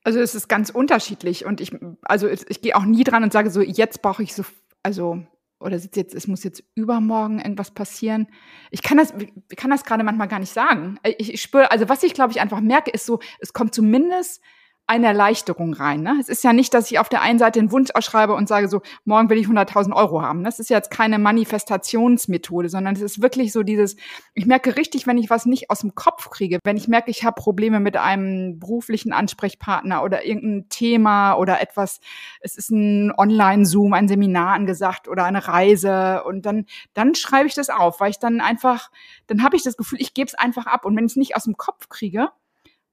[0.03, 1.71] Also es ist ganz unterschiedlich und ich,
[2.03, 4.43] also ich, gehe auch nie dran und sage so, jetzt brauche ich so,
[4.83, 5.21] also
[5.59, 8.27] oder jetzt, es muss jetzt übermorgen irgendwas passieren.
[8.71, 10.99] Ich kann das, ich kann das gerade manchmal gar nicht sagen.
[11.03, 14.41] Ich, ich spüre, also was ich glaube ich einfach merke, ist so, es kommt zumindest
[14.89, 16.01] eine Erleichterung rein.
[16.01, 16.17] Ne?
[16.19, 18.67] Es ist ja nicht, dass ich auf der einen Seite einen Wunsch ausschreibe und sage
[18.67, 20.43] so, morgen will ich 100.000 Euro haben.
[20.43, 23.97] Das ist jetzt keine Manifestationsmethode, sondern es ist wirklich so dieses,
[24.33, 27.23] ich merke richtig, wenn ich was nicht aus dem Kopf kriege, wenn ich merke, ich
[27.23, 31.99] habe Probleme mit einem beruflichen Ansprechpartner oder irgendein Thema oder etwas,
[32.41, 37.53] es ist ein Online-Zoom, ein Seminar angesagt oder eine Reise und dann, dann schreibe ich
[37.53, 38.89] das auf, weil ich dann einfach,
[39.27, 41.35] dann habe ich das Gefühl, ich gebe es einfach ab und wenn ich es nicht
[41.35, 42.29] aus dem Kopf kriege,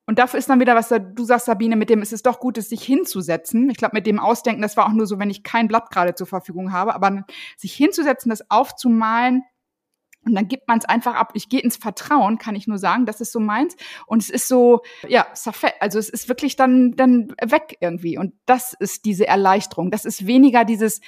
[0.06, 2.58] und dafür ist dann wieder, was du sagst, Sabine, mit dem ist es doch gut,
[2.58, 3.68] es sich hinzusetzen.
[3.70, 6.14] Ich glaube, mit dem Ausdenken, das war auch nur so, wenn ich kein Blatt gerade
[6.14, 7.24] zur Verfügung habe, aber
[7.56, 9.42] sich hinzusetzen, das aufzumalen,
[10.26, 11.30] und dann gibt man es einfach ab.
[11.34, 13.76] Ich gehe ins Vertrauen, kann ich nur sagen, das ist so meins.
[14.06, 15.24] Und es ist so, ja,
[15.78, 18.18] also es ist wirklich dann, dann weg irgendwie.
[18.18, 19.92] Und das ist diese Erleichterung.
[19.92, 21.00] Das ist weniger dieses,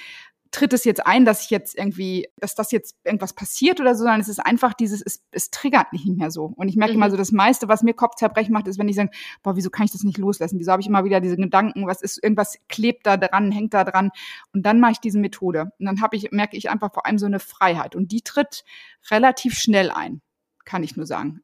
[0.51, 3.99] tritt es jetzt ein, dass ich jetzt irgendwie, dass das jetzt irgendwas passiert oder so,
[3.99, 6.53] sondern es ist einfach dieses, es, es triggert nicht mehr so.
[6.55, 6.99] Und ich merke mhm.
[6.99, 9.11] immer so, das meiste, was mir Kopfzerbrechen macht, ist, wenn ich sage,
[9.43, 10.59] boah, wieso kann ich das nicht loslassen?
[10.59, 13.83] Wieso habe ich immer wieder diese Gedanken, was ist, irgendwas klebt da dran, hängt da
[13.83, 14.09] dran.
[14.53, 15.71] Und dann mache ich diese Methode.
[15.77, 17.95] Und dann habe ich, merke ich einfach vor allem so eine Freiheit.
[17.95, 18.63] Und die tritt
[19.11, 20.21] relativ schnell ein,
[20.65, 21.41] kann ich nur sagen.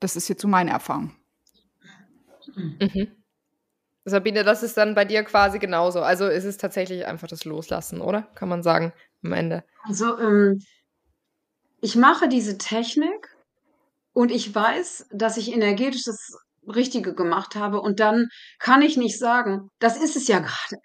[0.00, 1.12] Das ist jetzt so meine Erfahrung.
[2.54, 3.23] Mhm.
[4.04, 6.00] Sabine, das ist dann bei dir quasi genauso.
[6.02, 8.22] Also ist es tatsächlich einfach das Loslassen, oder?
[8.34, 9.64] Kann man sagen am Ende.
[9.82, 10.60] Also ähm,
[11.80, 13.34] ich mache diese Technik
[14.12, 16.36] und ich weiß, dass ich energetisch das
[16.66, 20.82] Richtige gemacht habe und dann kann ich nicht sagen, das ist es ja gerade.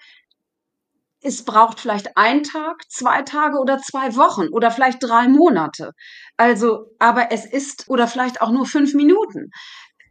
[1.21, 5.91] Es braucht vielleicht einen Tag, zwei Tage oder zwei Wochen oder vielleicht drei Monate.
[6.37, 9.51] Also, aber es ist oder vielleicht auch nur fünf Minuten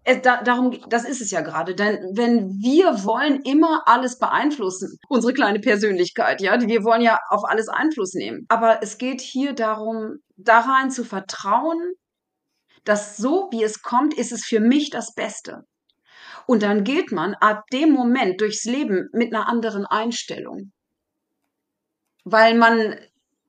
[0.09, 1.75] es, da, darum, das ist es ja gerade.
[1.75, 7.45] Denn wenn wir wollen immer alles beeinflussen, unsere kleine Persönlichkeit, ja, wir wollen ja auf
[7.45, 8.47] alles Einfluss nehmen.
[8.49, 11.93] Aber es geht hier darum, da rein zu vertrauen,
[12.85, 15.65] dass so wie es kommt, ist es für mich das Beste.
[16.47, 20.73] Und dann geht man ab dem Moment durchs Leben mit einer anderen Einstellung.
[22.25, 22.97] Weil man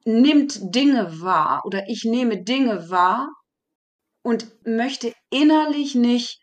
[0.03, 3.29] nimmt Dinge wahr oder ich nehme Dinge wahr
[4.23, 6.41] und möchte innerlich nicht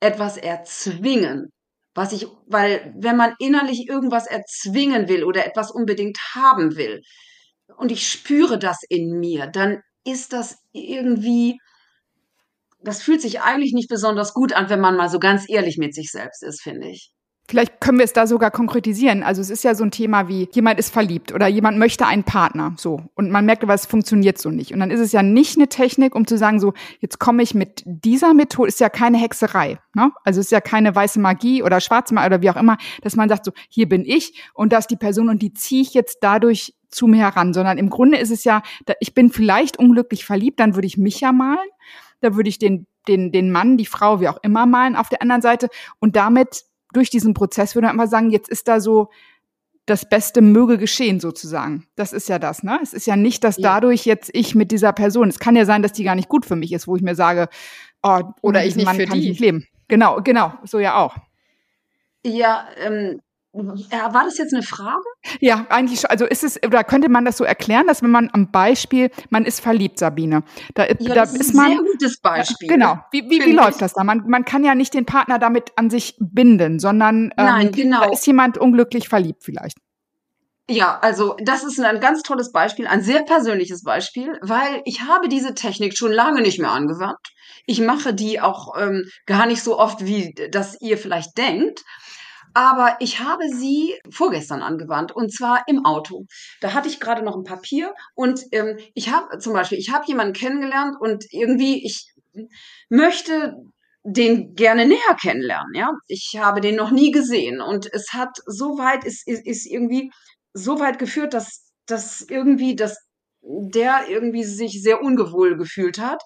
[0.00, 1.52] etwas erzwingen,
[1.94, 7.02] was ich, weil wenn man innerlich irgendwas erzwingen will oder etwas unbedingt haben will
[7.78, 11.58] und ich spüre das in mir, dann ist das irgendwie,
[12.80, 15.94] das fühlt sich eigentlich nicht besonders gut an, wenn man mal so ganz ehrlich mit
[15.94, 17.10] sich selbst ist, finde ich.
[17.48, 19.22] Vielleicht können wir es da sogar konkretisieren.
[19.22, 22.24] Also es ist ja so ein Thema wie, jemand ist verliebt oder jemand möchte einen
[22.24, 23.00] Partner, so.
[23.14, 24.72] Und man merkt aber, es funktioniert so nicht.
[24.72, 27.54] Und dann ist es ja nicht eine Technik, um zu sagen, so, jetzt komme ich
[27.54, 30.10] mit dieser Methode, ist ja keine Hexerei, ne?
[30.24, 33.14] Also es ist ja keine weiße Magie oder schwarze Magie oder wie auch immer, dass
[33.14, 35.94] man sagt, so, hier bin ich und da ist die Person und die ziehe ich
[35.94, 38.62] jetzt dadurch zu mir heran, sondern im Grunde ist es ja,
[39.00, 41.68] ich bin vielleicht unglücklich verliebt, dann würde ich mich ja malen,
[42.20, 45.22] da würde ich den den, den Mann, die Frau, wie auch immer malen auf der
[45.22, 45.68] anderen Seite
[46.00, 49.10] und damit durch diesen Prozess würde man immer sagen, jetzt ist da so
[49.86, 51.86] das Beste möge geschehen sozusagen.
[51.94, 52.80] Das ist ja das, ne?
[52.82, 55.82] Es ist ja nicht, dass dadurch jetzt ich mit dieser Person, es kann ja sein,
[55.82, 57.48] dass die gar nicht gut für mich ist, wo ich mir sage,
[58.02, 59.20] oh, oder ich nicht Mann kann die.
[59.20, 59.66] ich nicht leben.
[59.88, 61.16] Genau, genau, so ja auch.
[62.24, 63.25] Ja, ähm, ja,
[63.56, 65.02] war das jetzt eine Frage?
[65.40, 66.10] Ja, eigentlich schon.
[66.10, 69.44] Also ist es, oder könnte man das so erklären, dass wenn man am Beispiel, man
[69.44, 70.42] ist verliebt, Sabine.
[70.74, 72.68] Da, ja, da das ist, man, ein sehr gutes Beispiel.
[72.68, 72.98] Genau.
[73.12, 74.04] Wie, wie, wie läuft das da?
[74.04, 78.04] Man, man kann ja nicht den Partner damit an sich binden, sondern ähm, Nein, genau.
[78.04, 79.78] da ist jemand unglücklich verliebt vielleicht.
[80.68, 85.28] Ja, also das ist ein ganz tolles Beispiel, ein sehr persönliches Beispiel, weil ich habe
[85.28, 87.18] diese Technik schon lange nicht mehr angewandt.
[87.66, 91.84] Ich mache die auch ähm, gar nicht so oft, wie das ihr vielleicht denkt
[92.56, 96.24] aber ich habe sie vorgestern angewandt und zwar im Auto.
[96.62, 100.06] Da hatte ich gerade noch ein Papier und ähm, ich habe zum Beispiel, ich habe
[100.06, 102.14] jemanden kennengelernt und irgendwie ich
[102.88, 103.56] möchte
[104.04, 105.74] den gerne näher kennenlernen.
[105.74, 109.66] Ja, ich habe den noch nie gesehen und es hat so weit ist, ist, ist
[109.66, 110.10] irgendwie
[110.54, 112.96] so weit geführt, dass dass irgendwie dass
[113.42, 116.22] der irgendwie sich sehr ungewohl gefühlt hat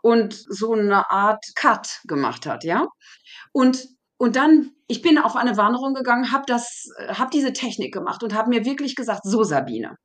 [0.00, 2.86] und so eine Art Cut gemacht hat, ja.
[3.52, 3.86] Und
[4.18, 8.34] und dann, ich bin auf eine Wanderung gegangen, habe das, habe diese Technik gemacht und
[8.34, 9.96] habe mir wirklich gesagt, so Sabine,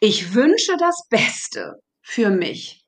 [0.00, 2.84] ich wünsche das Beste für mich.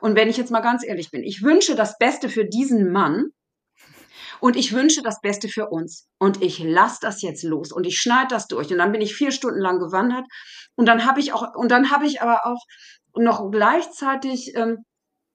[0.00, 3.26] Und wenn ich jetzt mal ganz ehrlich bin, ich wünsche das Beste für diesen Mann
[4.40, 6.06] und ich wünsche das Beste für uns.
[6.18, 8.70] Und ich lasse das jetzt los und ich schneide das durch.
[8.70, 10.24] Und dann bin ich vier Stunden lang gewandert
[10.76, 12.64] und dann habe ich auch, und dann habe ich aber auch
[13.14, 14.78] noch gleichzeitig ähm,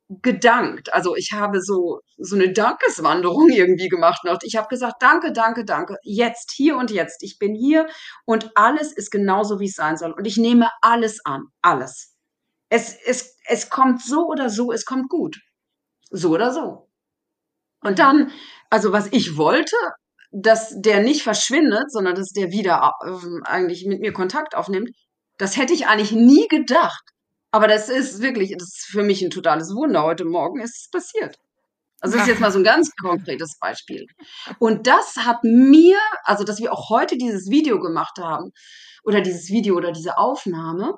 [0.09, 0.93] gedankt.
[0.93, 4.37] Also ich habe so so eine Dankeswanderung irgendwie gemacht noch.
[4.43, 5.97] Ich habe gesagt, danke, danke, danke.
[6.03, 7.23] Jetzt, hier und jetzt.
[7.23, 7.87] Ich bin hier
[8.25, 10.11] und alles ist genauso, wie es sein soll.
[10.11, 11.45] Und ich nehme alles an.
[11.61, 12.13] Alles.
[12.69, 15.37] Es, es, es kommt so oder so, es kommt gut.
[16.11, 16.89] So oder so.
[17.81, 18.31] Und dann,
[18.69, 19.75] also was ich wollte,
[20.31, 23.11] dass der nicht verschwindet, sondern dass der wieder äh,
[23.45, 24.89] eigentlich mit mir Kontakt aufnimmt,
[25.37, 27.03] das hätte ich eigentlich nie gedacht.
[27.55, 30.03] Aber das ist wirklich, das ist für mich ein totales Wunder.
[30.03, 31.37] Heute Morgen ist es passiert.
[32.01, 34.07] Also das ist jetzt mal so ein ganz konkretes Beispiel.
[34.59, 38.51] Und das hat mir, also dass wir auch heute dieses Video gemacht haben,
[39.05, 40.95] oder dieses Video oder diese Aufnahme,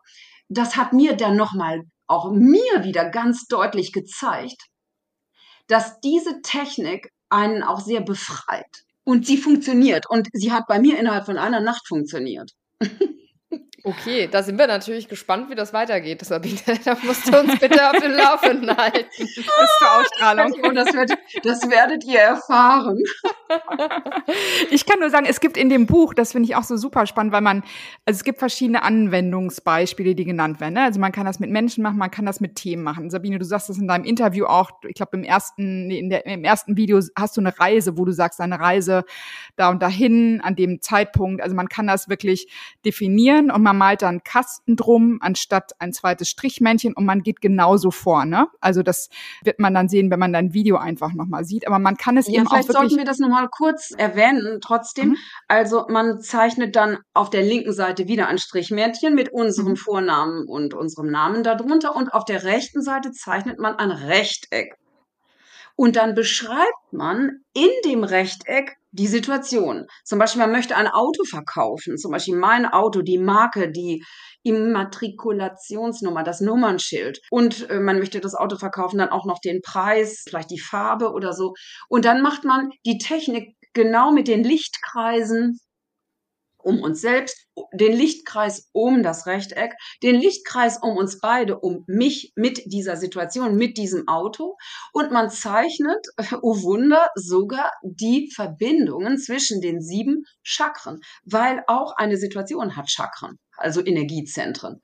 [0.49, 4.59] das hat mir dann nochmal, auch mir wieder ganz deutlich gezeigt,
[5.67, 8.81] dass diese Technik einen auch sehr befreit.
[9.03, 10.09] Und sie funktioniert.
[10.09, 12.49] Und sie hat bei mir innerhalb von einer Nacht funktioniert.
[13.83, 16.57] Okay, da sind wir natürlich gespannt, wie das weitergeht, Sabine.
[16.83, 19.05] Da musst du uns bitte auf dem Laufenden halten.
[19.17, 20.53] Bis zur Ausstrahlung.
[20.63, 22.97] Und das werdet, das werdet ihr erfahren.
[24.71, 27.05] Ich kann nur sagen, es gibt in dem Buch, das finde ich auch so super
[27.05, 27.63] spannend, weil man,
[28.05, 30.73] also es gibt verschiedene Anwendungsbeispiele, die genannt werden.
[30.73, 30.83] Ne?
[30.83, 33.09] Also man kann das mit Menschen machen, man kann das mit Themen machen.
[33.09, 36.43] Sabine, du sagst das in deinem Interview auch, ich glaube im ersten, in der, im
[36.43, 39.05] ersten Video hast du eine Reise, wo du sagst, eine Reise
[39.55, 41.41] da und dahin, an dem Zeitpunkt.
[41.41, 42.51] Also man kann das wirklich
[42.83, 47.91] definieren und man malt dann Kasten drum, anstatt ein zweites Strichmännchen und man geht genauso
[47.91, 48.23] vor.
[48.25, 48.47] Ne?
[48.61, 49.09] Also das
[49.43, 51.67] wird man dann sehen, wenn man dein Video einfach nochmal sieht.
[51.67, 54.59] Aber man kann es ja, eben vielleicht auch wirklich sollten wir das nochmal kurz erwähnen
[54.61, 55.09] trotzdem.
[55.09, 55.17] Mhm.
[55.49, 59.77] Also man zeichnet dann auf der linken Seite wieder ein Strichmännchen mit unserem mhm.
[59.77, 64.75] Vornamen und unserem Namen darunter und auf der rechten Seite zeichnet man ein Rechteck.
[65.75, 69.85] Und dann beschreibt man in dem Rechteck die Situation.
[70.03, 71.97] Zum Beispiel, man möchte ein Auto verkaufen.
[71.97, 74.03] Zum Beispiel mein Auto, die Marke, die
[74.43, 77.19] Immatrikulationsnummer, das Nummernschild.
[77.29, 81.11] Und äh, man möchte das Auto verkaufen, dann auch noch den Preis, vielleicht die Farbe
[81.11, 81.53] oder so.
[81.89, 85.59] Und dann macht man die Technik genau mit den Lichtkreisen
[86.59, 92.33] um uns selbst, den Lichtkreis um das Rechteck, den Lichtkreis um uns beide, um mich
[92.35, 94.57] mit dieser Situation, mit diesem Auto.
[94.93, 96.05] Und man zeichnet,
[96.41, 103.37] oh Wunder, sogar die Verbindungen zwischen den sieben Chakren, weil auch eine Situation hat Chakren,
[103.55, 104.81] also Energiezentren,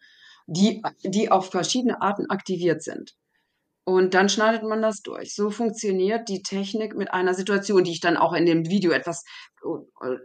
[0.47, 3.13] die, die auf verschiedene Arten aktiviert sind.
[3.85, 5.35] Und dann schneidet man das durch.
[5.35, 9.25] So funktioniert die Technik mit einer Situation, die ich dann auch in dem Video etwas,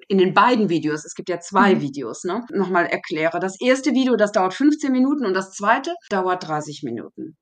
[0.07, 1.81] in den beiden Videos, es gibt ja zwei mhm.
[1.81, 3.41] Videos, ne, nochmal erkläre.
[3.41, 7.37] Das erste Video, das dauert 15 Minuten und das zweite dauert 30 Minuten.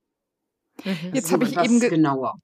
[0.85, 1.11] Mhm.
[1.13, 2.35] Jetzt habe ich eben ge genauer.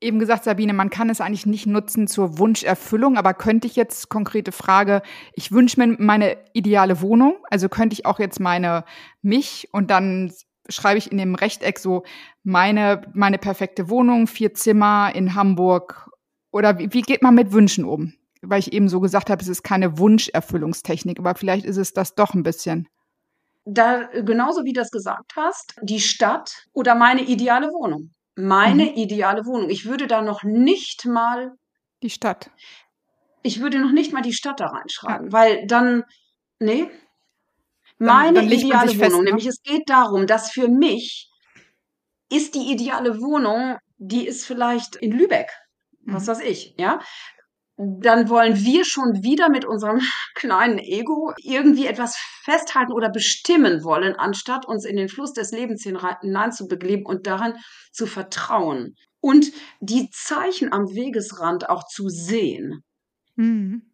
[0.00, 4.08] eben gesagt, Sabine, man kann es eigentlich nicht nutzen zur Wunscherfüllung, aber könnte ich jetzt
[4.08, 5.02] konkrete Frage,
[5.34, 8.84] ich wünsche mir meine ideale Wohnung, also könnte ich auch jetzt meine
[9.22, 10.32] mich und dann
[10.70, 12.04] schreibe ich in dem Rechteck so
[12.42, 16.10] meine, meine perfekte Wohnung, vier Zimmer in Hamburg.
[16.52, 18.14] Oder wie, wie geht man mit Wünschen um?
[18.42, 22.14] Weil ich eben so gesagt habe, es ist keine Wunscherfüllungstechnik, aber vielleicht ist es das
[22.14, 22.88] doch ein bisschen.
[23.66, 28.12] Da, genauso wie du das gesagt hast, die Stadt oder meine ideale Wohnung.
[28.36, 28.94] Meine mhm.
[28.94, 29.68] ideale Wohnung.
[29.68, 31.52] Ich würde da noch nicht mal.
[32.02, 32.50] Die Stadt.
[33.42, 35.32] Ich würde noch nicht mal die Stadt da reinschreiben, ja.
[35.32, 36.04] weil dann,
[36.58, 36.90] nee,
[38.00, 39.22] meine dann ideale Wohnung, fest, ne?
[39.22, 41.30] nämlich es geht darum, dass für mich
[42.30, 45.50] ist die ideale Wohnung, die ist vielleicht in Lübeck,
[46.02, 46.14] mhm.
[46.14, 47.00] was weiß ich, ja.
[47.76, 50.00] Dann wollen wir schon wieder mit unserem
[50.34, 55.82] kleinen Ego irgendwie etwas festhalten oder bestimmen wollen, anstatt uns in den Fluss des Lebens
[55.82, 57.54] hinein zu begleben und daran
[57.92, 58.94] zu vertrauen.
[59.20, 62.82] Und die Zeichen am Wegesrand auch zu sehen.
[63.36, 63.89] Mhm.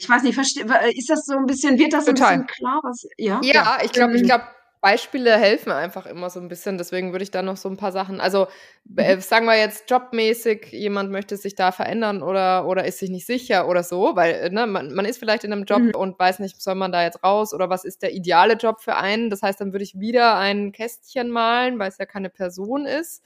[0.00, 2.32] Ich weiß nicht, ist das so ein bisschen, wird das Total.
[2.32, 2.80] ein bisschen klar?
[2.82, 3.40] Was, ja?
[3.42, 4.44] ja, ja, ich glaube, ich glaube,
[4.80, 6.78] Beispiele helfen einfach immer so ein bisschen.
[6.78, 8.46] Deswegen würde ich da noch so ein paar Sachen, also
[8.96, 9.20] äh, mhm.
[9.20, 13.68] sagen wir jetzt jobmäßig, jemand möchte sich da verändern oder, oder ist sich nicht sicher
[13.68, 15.94] oder so, weil äh, ne, man, man ist vielleicht in einem Job mhm.
[15.94, 18.96] und weiß nicht, soll man da jetzt raus oder was ist der ideale Job für
[18.96, 19.28] einen.
[19.28, 23.22] Das heißt, dann würde ich wieder ein Kästchen malen, weil es ja keine Person ist.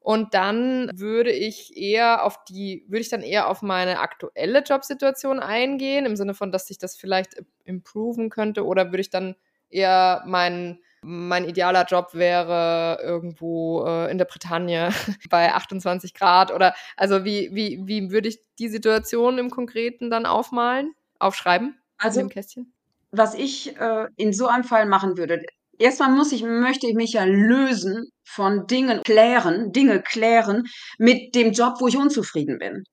[0.00, 5.40] Und dann würde ich eher auf die, würde ich dann eher auf meine aktuelle Jobsituation
[5.40, 9.36] eingehen, im Sinne von, dass sich das vielleicht improven könnte, oder würde ich dann
[9.68, 14.90] eher mein, mein idealer Job wäre irgendwo äh, in der Bretagne
[15.30, 20.26] bei 28 Grad oder also wie, wie, wie würde ich die Situation im Konkreten dann
[20.26, 21.78] aufmalen, aufschreiben?
[21.98, 22.72] Also, im Kästchen?
[23.10, 25.44] was ich äh, in so einem Fall machen würde,
[25.80, 30.64] erstmal muss ich, möchte ich mich ja lösen von Dingen klären, Dinge klären
[30.98, 32.84] mit dem Job, wo ich unzufrieden bin.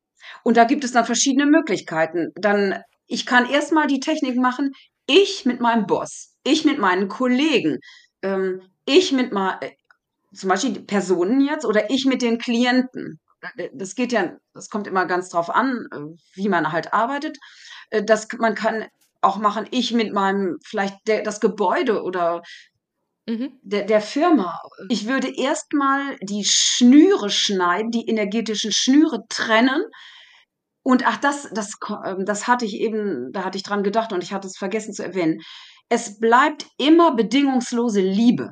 [0.44, 2.32] Und da gibt es dann verschiedene Möglichkeiten.
[2.36, 4.72] Dann, ich kann erstmal die Technik machen,
[5.06, 7.78] ich mit meinem Boss, ich mit meinen Kollegen,
[8.22, 9.72] ähm, ich mit mal, äh,
[10.34, 13.20] zum Beispiel Personen jetzt oder ich mit den Klienten.
[13.74, 15.88] Das geht ja, das kommt immer ganz drauf an,
[16.34, 17.38] wie man halt arbeitet.
[17.90, 18.88] Äh, das, man kann
[19.22, 22.42] auch machen, ich mit meinem, vielleicht der, das Gebäude oder
[23.30, 23.60] Mhm.
[23.62, 24.60] Der, der Firma.
[24.90, 29.84] Ich würde erstmal die Schnüre schneiden, die energetischen Schnüre trennen
[30.84, 31.74] Und ach, das, das,
[32.06, 34.94] ähm, das hatte ich eben, da hatte ich dran gedacht und ich hatte es vergessen
[34.94, 35.40] zu erwähnen.
[35.90, 38.52] Es bleibt immer bedingungslose Liebe.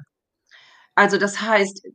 [0.96, 1.88] Also das heißt,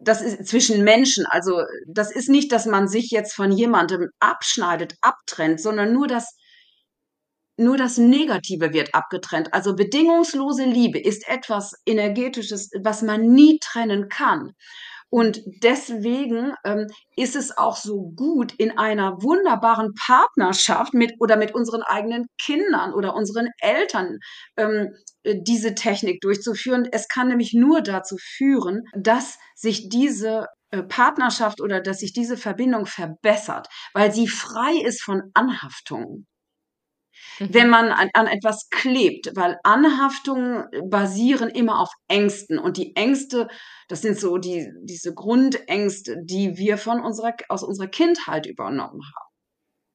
[0.00, 1.26] das ist zwischen Menschen.
[1.26, 6.36] Also das ist nicht, dass man sich jetzt von jemandem abschneidet, abtrennt, sondern nur das,
[7.60, 9.52] nur das Negative wird abgetrennt.
[9.52, 14.52] Also bedingungslose Liebe ist etwas Energetisches, was man nie trennen kann.
[15.12, 16.86] Und deswegen ähm,
[17.16, 22.94] ist es auch so gut, in einer wunderbaren Partnerschaft mit oder mit unseren eigenen Kindern
[22.94, 24.18] oder unseren Eltern
[24.56, 24.94] ähm,
[25.24, 26.88] diese Technik durchzuführen.
[26.92, 32.36] Es kann nämlich nur dazu führen, dass sich diese äh, Partnerschaft oder dass sich diese
[32.36, 36.28] Verbindung verbessert, weil sie frei ist von Anhaftungen
[37.38, 37.70] wenn mhm.
[37.70, 43.48] man an, an etwas klebt, weil Anhaftungen basieren immer auf Ängsten und die Ängste,
[43.88, 49.30] das sind so die, diese Grundängste, die wir von unserer, aus unserer Kindheit übernommen haben.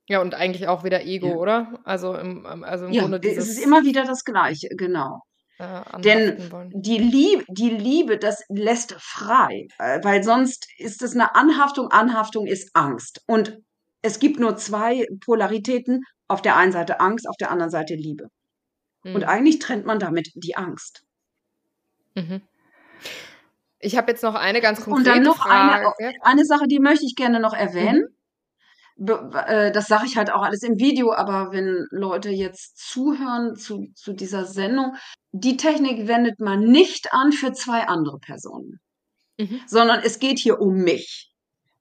[0.07, 1.35] Ja, und eigentlich auch wieder Ego, ja.
[1.35, 1.79] oder?
[1.83, 3.45] Also im, also im ja, Grunde dieses...
[3.45, 5.21] es ist immer wieder das Gleiche, genau.
[5.57, 11.33] Äh, Denn die Liebe, die Liebe, das lässt frei, äh, weil sonst ist es eine
[11.35, 11.89] Anhaftung.
[11.91, 13.21] Anhaftung ist Angst.
[13.27, 13.57] Und
[14.01, 18.29] es gibt nur zwei Polaritäten, auf der einen Seite Angst, auf der anderen Seite Liebe.
[19.03, 19.15] Mhm.
[19.15, 21.03] Und eigentlich trennt man damit die Angst.
[22.15, 22.41] Mhm.
[23.79, 25.93] Ich habe jetzt noch eine ganz konkrete Und dann noch Frage.
[25.99, 28.05] Eine, eine Sache, die möchte ich gerne noch erwähnen.
[28.07, 28.15] Mhm.
[28.97, 33.87] Äh, das sage ich halt auch alles im Video, aber wenn Leute jetzt zuhören zu,
[33.93, 34.95] zu dieser Sendung,
[35.31, 38.79] die Technik wendet man nicht an für zwei andere Personen,
[39.37, 39.59] mhm.
[39.67, 41.34] sondern es geht hier um mich.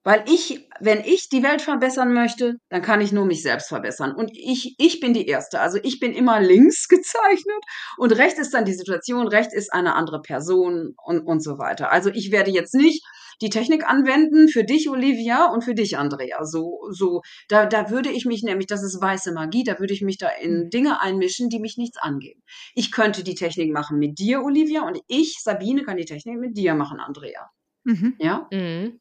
[0.04, 4.14] Weil ich, wenn ich die Welt verbessern möchte, dann kann ich nur mich selbst verbessern.
[4.14, 5.60] Und ich, ich bin die Erste.
[5.60, 7.64] Also ich bin immer links gezeichnet
[7.96, 11.90] und rechts ist dann die Situation, rechts ist eine andere Person und, und so weiter.
[11.90, 13.02] Also ich werde jetzt nicht
[13.40, 16.44] die Technik anwenden für dich, Olivia, und für dich, Andrea.
[16.44, 20.02] So, so, da, da würde ich mich nämlich, das ist weiße Magie, da würde ich
[20.02, 22.42] mich da in Dinge einmischen, die mich nichts angehen.
[22.74, 26.56] Ich könnte die Technik machen mit dir, Olivia, und ich, Sabine, kann die Technik mit
[26.56, 27.50] dir machen, Andrea.
[27.84, 28.14] Mhm.
[28.18, 28.48] Ja?
[28.52, 29.00] Mhm.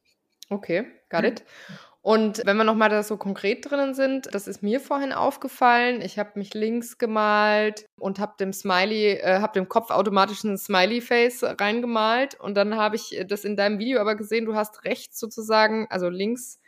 [0.49, 1.43] Okay, got it.
[2.03, 6.01] Und wenn wir nochmal da so konkret drinnen sind, das ist mir vorhin aufgefallen.
[6.01, 10.57] Ich habe mich links gemalt und habe dem Smiley, äh, habe dem Kopf automatisch ein
[10.57, 12.37] Smiley-Face reingemalt.
[12.37, 16.09] Und dann habe ich das in deinem Video aber gesehen, du hast rechts sozusagen, also
[16.09, 16.59] links,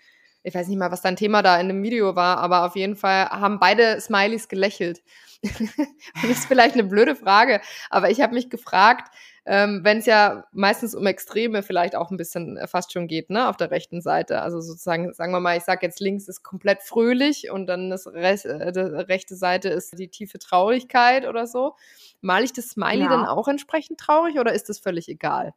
[0.41, 2.95] ich weiß nicht mal, was dein Thema da in dem Video war, aber auf jeden
[2.95, 5.03] Fall haben beide Smileys gelächelt.
[5.43, 7.59] das ist vielleicht eine blöde Frage,
[7.89, 9.13] aber ich habe mich gefragt,
[9.48, 13.30] ähm, wenn es ja meistens um Extreme vielleicht auch ein bisschen äh, fast schon geht,
[13.30, 14.41] ne, auf der rechten Seite.
[14.41, 18.08] Also sozusagen, sagen wir mal, ich sage jetzt links ist komplett fröhlich und dann das
[18.08, 21.76] Rest, äh, die rechte Seite ist die tiefe Traurigkeit oder so.
[22.22, 23.10] Male ich das Smiley ja.
[23.10, 25.54] dann auch entsprechend traurig oder ist das völlig egal?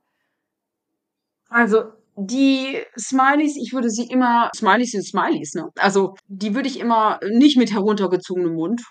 [1.48, 1.84] Also
[2.14, 5.70] die Smileys, ich würde sie immer, Smileys sind Smileys, ne?
[5.76, 8.82] Also die würde ich immer nicht mit heruntergezogenem Mund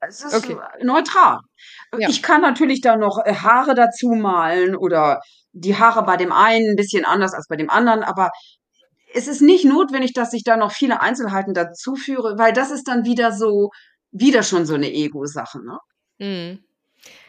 [0.00, 0.56] es ist okay.
[0.82, 1.38] neutral.
[1.98, 2.08] Ja.
[2.08, 5.20] Ich kann natürlich da noch äh, Haare dazu malen oder
[5.52, 8.30] die Haare bei dem einen ein bisschen anders als bei dem anderen, aber
[9.14, 12.88] es ist nicht notwendig, dass ich da noch viele Einzelheiten dazu führe, weil das ist
[12.88, 13.70] dann wieder so,
[14.10, 15.78] wieder schon so eine Ego-Sache, ne?
[16.18, 16.64] Mhm.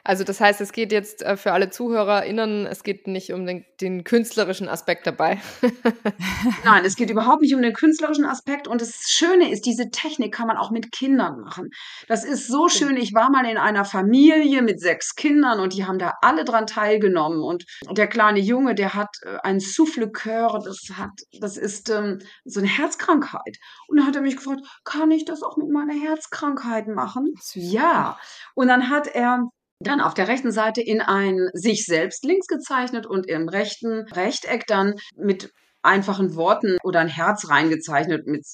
[0.05, 3.63] Also das heißt, es geht jetzt äh, für alle ZuhörerInnen, es geht nicht um den,
[3.79, 5.41] den künstlerischen Aspekt dabei.
[6.65, 8.67] Nein, es geht überhaupt nicht um den künstlerischen Aspekt.
[8.67, 11.69] Und das Schöne ist, diese Technik kann man auch mit Kindern machen.
[12.09, 12.97] Das ist so schön.
[12.97, 16.67] Ich war mal in einer Familie mit sechs Kindern und die haben da alle dran
[16.67, 17.41] teilgenommen.
[17.41, 22.59] Und der kleine Junge, der hat äh, ein Souffle-Cœur, das hat, das ist ähm, so
[22.59, 23.57] eine Herzkrankheit.
[23.87, 27.33] Und dann hat er mich gefragt, kann ich das auch mit meiner Herzkrankheit machen?
[27.53, 28.17] Ja.
[28.53, 29.47] Und dann hat er
[29.83, 34.65] dann auf der rechten Seite in ein sich selbst links gezeichnet und im rechten Rechteck
[34.67, 38.45] dann mit einfachen Worten oder ein Herz reingezeichnet mit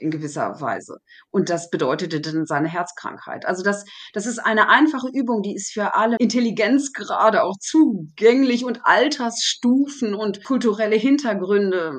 [0.00, 0.98] in gewisser Weise.
[1.30, 3.46] Und das bedeutete dann seine Herzkrankheit.
[3.46, 8.80] Also das, das ist eine einfache Übung, die ist für alle Intelligenzgrade auch zugänglich und
[8.84, 11.92] Altersstufen und kulturelle Hintergründe.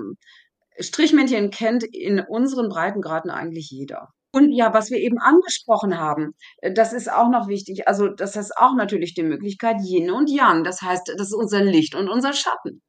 [0.80, 4.10] Strichmännchen kennt in unseren Breitengraden eigentlich jeder.
[4.34, 7.88] Und ja, was wir eben angesprochen haben, äh, das ist auch noch wichtig.
[7.88, 10.64] Also, das ist auch natürlich die Möglichkeit Yin und Yang.
[10.64, 12.82] Das heißt, das ist unser Licht und unser Schatten.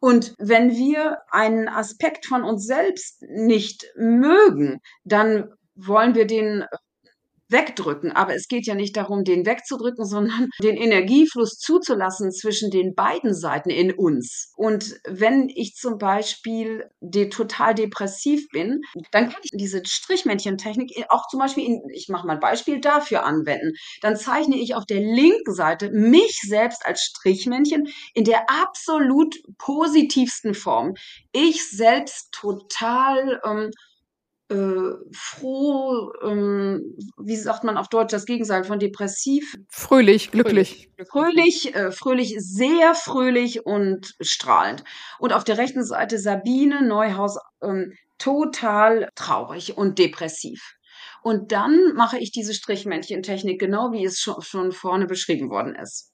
[0.00, 6.64] Und wenn wir einen Aspekt von uns selbst nicht mögen, dann wollen wir den
[7.52, 8.12] wegdrücken.
[8.12, 13.34] Aber es geht ja nicht darum, den wegzudrücken, sondern den Energiefluss zuzulassen zwischen den beiden
[13.34, 14.52] Seiten in uns.
[14.56, 18.80] Und wenn ich zum Beispiel de total depressiv bin,
[19.10, 23.24] dann kann ich diese Strichmännchentechnik auch zum Beispiel, in, ich mache mal ein Beispiel dafür
[23.24, 23.72] anwenden.
[24.00, 30.54] Dann zeichne ich auf der linken Seite mich selbst als Strichmännchen in der absolut positivsten
[30.54, 30.94] Form.
[31.32, 33.70] Ich selbst total ähm,
[34.52, 39.56] äh, froh, ähm, wie sagt man auf Deutsch das Gegenteil von depressiv?
[39.70, 40.90] Fröhlich, glücklich.
[41.10, 44.84] Fröhlich, äh, fröhlich, sehr fröhlich und strahlend.
[45.18, 50.74] Und auf der rechten Seite Sabine Neuhaus, ähm, total traurig und depressiv.
[51.22, 56.11] Und dann mache ich diese Strichmännchentechnik genau wie es schon, schon vorne beschrieben worden ist.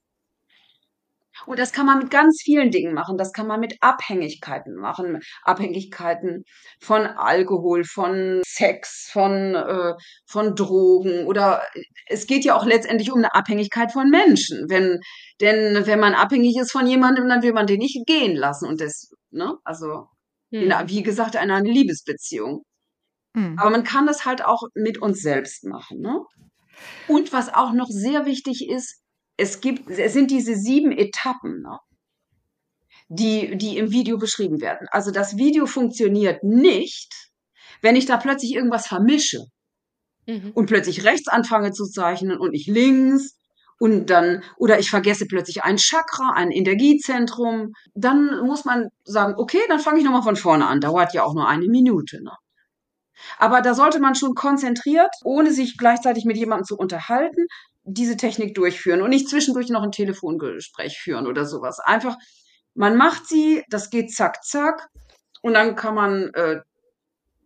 [1.47, 3.16] Und das kann man mit ganz vielen Dingen machen.
[3.16, 5.20] Das kann man mit Abhängigkeiten machen.
[5.43, 6.45] Abhängigkeiten
[6.80, 9.95] von Alkohol, von Sex, von, äh,
[10.26, 11.62] von Drogen oder
[12.07, 14.66] es geht ja auch letztendlich um eine Abhängigkeit von Menschen.
[14.68, 15.01] Wenn,
[15.41, 18.68] denn wenn man abhängig ist von jemandem, dann will man den nicht gehen lassen.
[18.68, 20.07] Und das, ne, also,
[20.53, 20.70] hm.
[20.70, 22.62] in, wie gesagt, in einer Liebesbeziehung.
[23.36, 23.59] Hm.
[23.59, 26.20] Aber man kann das halt auch mit uns selbst machen, ne?
[27.09, 29.03] Und was auch noch sehr wichtig ist,
[29.39, 31.78] es gibt, es sind diese sieben Etappen, ne,
[33.09, 34.86] die, die im Video beschrieben werden.
[34.91, 37.30] Also das Video funktioniert nicht,
[37.80, 39.45] wenn ich da plötzlich irgendwas vermische
[40.26, 40.51] mhm.
[40.55, 43.39] und plötzlich rechts anfange zu zeichnen und nicht links
[43.78, 49.61] und dann, oder ich vergesse plötzlich ein Chakra, ein Energiezentrum, dann muss man sagen, okay,
[49.68, 50.80] dann fange ich nochmal von vorne an.
[50.80, 52.22] Dauert ja auch nur eine Minute.
[52.22, 52.32] Ne?
[53.39, 57.47] Aber da sollte man schon konzentriert, ohne sich gleichzeitig mit jemandem zu unterhalten,
[57.89, 61.80] diese Technik durchführen und nicht zwischendurch noch ein Telefongespräch führen oder sowas.
[61.80, 62.16] Einfach,
[62.74, 64.89] man macht sie, das geht zack, zack
[65.43, 66.61] und dann kann man äh,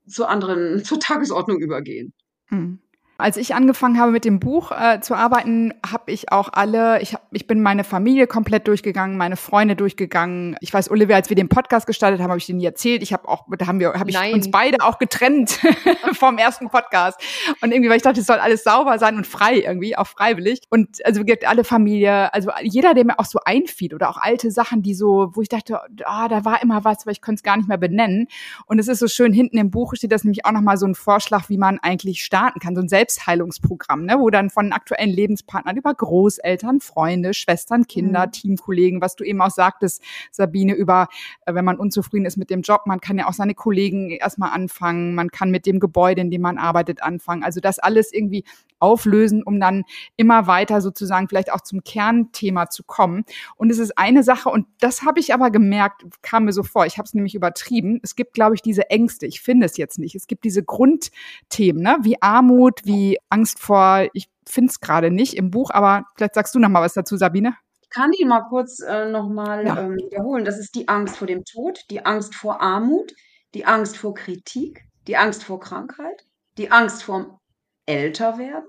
[0.07, 2.13] zu anderen, zur Tagesordnung übergehen.
[2.47, 2.82] Hm.
[3.19, 7.15] Als ich angefangen habe mit dem Buch äh, zu arbeiten, habe ich auch alle, ich,
[7.15, 10.57] hab, ich bin meine Familie komplett durchgegangen, meine Freunde durchgegangen.
[10.61, 13.03] Ich weiß, Olivia, als wir den Podcast gestartet haben, habe ich den nie erzählt.
[13.03, 15.61] Ich habe auch, da haben wir, habe ich uns beide auch getrennt
[16.15, 17.21] vom ersten Podcast.
[17.61, 20.63] Und irgendwie, weil ich dachte, es soll alles sauber sein und frei irgendwie, auch freiwillig.
[20.69, 24.83] Und also alle Familie, also jeder, der mir auch so einfiel oder auch alte Sachen,
[24.83, 27.57] die so, wo ich dachte, ah, da war immer was, aber ich könnte es gar
[27.57, 28.27] nicht mehr benennen.
[28.67, 30.97] Und es ist so schön, hinten im Buch steht das nämlich auch nochmal so ein
[30.97, 35.11] Vorschlag, wie man eigentlich starten kann, so ein Selbst Selbstheilungsprogramm, ne, wo dann von aktuellen
[35.11, 38.33] Lebenspartnern über Großeltern, Freunde, Schwestern, Kinder, mhm.
[38.33, 41.09] Teamkollegen, was du eben auch sagtest, Sabine, über,
[41.47, 44.53] äh, wenn man unzufrieden ist mit dem Job, man kann ja auch seine Kollegen erstmal
[44.53, 47.43] anfangen, man kann mit dem Gebäude, in dem man arbeitet, anfangen.
[47.43, 48.45] Also das alles irgendwie
[48.83, 49.85] auflösen, um dann
[50.17, 53.25] immer weiter sozusagen vielleicht auch zum Kernthema zu kommen.
[53.57, 56.85] Und es ist eine Sache, und das habe ich aber gemerkt, kam mir so vor,
[56.85, 58.01] ich habe es nämlich übertrieben.
[58.03, 60.15] Es gibt, glaube ich, diese Ängste, ich finde es jetzt nicht.
[60.15, 61.97] Es gibt diese Grundthemen, ne?
[62.03, 66.55] wie Armut, wie Angst vor, ich finde es gerade nicht im Buch, aber vielleicht sagst
[66.55, 67.55] du noch mal was dazu, Sabine.
[67.81, 69.79] Ich kann die mal kurz äh, noch mal ja.
[69.79, 70.45] ähm, wiederholen.
[70.45, 73.13] Das ist die Angst vor dem Tod, die Angst vor Armut,
[73.55, 76.25] die Angst vor Kritik, die Angst vor Krankheit,
[76.59, 77.42] die Angst vor
[77.87, 78.69] Älterwerden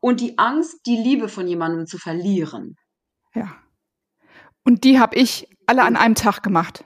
[0.00, 2.76] und die Angst, die Liebe von jemandem zu verlieren.
[3.34, 3.56] Ja.
[4.64, 6.84] Und die habe ich alle an einem Tag gemacht.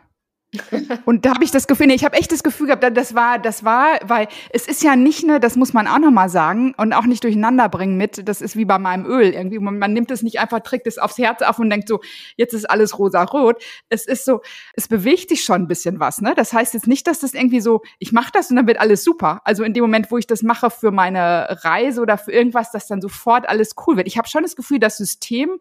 [1.04, 3.38] Und da habe ich das Gefühl, nee, ich habe echt das Gefühl gehabt, das war,
[3.38, 6.92] das war, weil es ist ja nicht ne, das muss man auch nochmal sagen und
[6.92, 9.58] auch nicht durcheinander bringen mit, das ist wie bei meinem Öl irgendwie.
[9.58, 12.00] Man, man nimmt es nicht einfach, trägt es aufs Herz auf und denkt so,
[12.36, 13.62] jetzt ist alles rosa-rot.
[13.88, 14.40] Es ist so,
[14.74, 16.34] es bewegt sich schon ein bisschen was, ne?
[16.36, 19.04] Das heißt jetzt nicht, dass das irgendwie so, ich mache das und dann wird alles
[19.04, 19.40] super.
[19.44, 22.86] Also in dem Moment, wo ich das mache für meine Reise oder für irgendwas, dass
[22.86, 24.06] dann sofort alles cool wird.
[24.06, 25.58] Ich habe schon das Gefühl, das System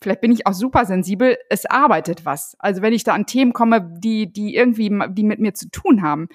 [0.00, 2.56] vielleicht bin ich auch super sensibel, es arbeitet was.
[2.58, 6.02] Also wenn ich da an Themen komme, die, die irgendwie, die mit mir zu tun
[6.02, 6.28] haben,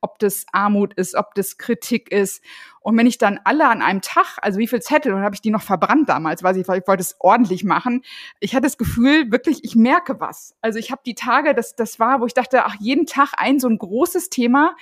[0.00, 2.42] ob das Armut ist, ob das Kritik ist.
[2.80, 5.40] Und wenn ich dann alle an einem Tag, also wie viel Zettel, und habe ich
[5.40, 8.02] die noch verbrannt damals, weiß ich, weil ich wollte es ordentlich machen.
[8.40, 10.56] Ich hatte das Gefühl, wirklich, ich merke was.
[10.60, 13.60] Also ich habe die Tage, das, das war, wo ich dachte, ach, jeden Tag ein
[13.60, 14.74] so ein großes Thema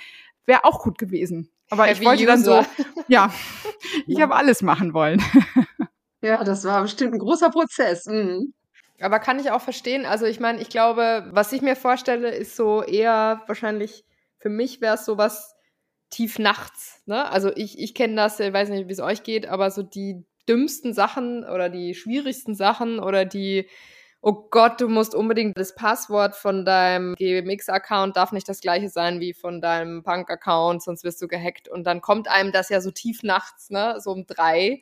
[0.47, 1.51] wäre auch gut gewesen.
[1.69, 2.65] Aber Heavy ich wollte dann so,
[3.07, 3.31] ja,
[4.07, 5.21] ich habe alles machen wollen.
[6.21, 8.05] Ja, das war bestimmt ein großer Prozess.
[8.05, 8.53] Mhm.
[8.99, 10.05] Aber kann ich auch verstehen.
[10.05, 14.05] Also ich meine, ich glaube, was ich mir vorstelle, ist so eher wahrscheinlich,
[14.37, 15.55] für mich wäre es sowas
[16.11, 17.01] tief nachts.
[17.07, 17.29] Ne?
[17.31, 20.23] Also ich, ich kenne das, ich weiß nicht, wie es euch geht, aber so die
[20.47, 23.67] dümmsten Sachen oder die schwierigsten Sachen oder die,
[24.21, 29.19] oh Gott, du musst unbedingt das Passwort von deinem GMX-Account darf nicht das gleiche sein
[29.19, 31.69] wie von deinem Punk-Account, sonst wirst du gehackt.
[31.69, 33.95] Und dann kommt einem das ja so tief nachts, ne?
[33.99, 34.81] So um drei.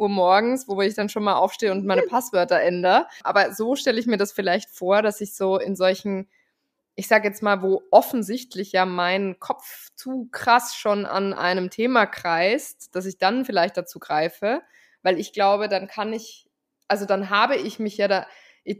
[0.00, 3.06] Uhr morgens, wo ich dann schon mal aufstehe und meine Passwörter ändere.
[3.22, 6.28] Aber so stelle ich mir das vielleicht vor, dass ich so in solchen,
[6.94, 12.06] ich sage jetzt mal, wo offensichtlich ja mein Kopf zu krass schon an einem Thema
[12.06, 14.62] kreist, dass ich dann vielleicht dazu greife,
[15.02, 16.48] weil ich glaube, dann kann ich,
[16.88, 18.26] also dann habe ich mich ja da,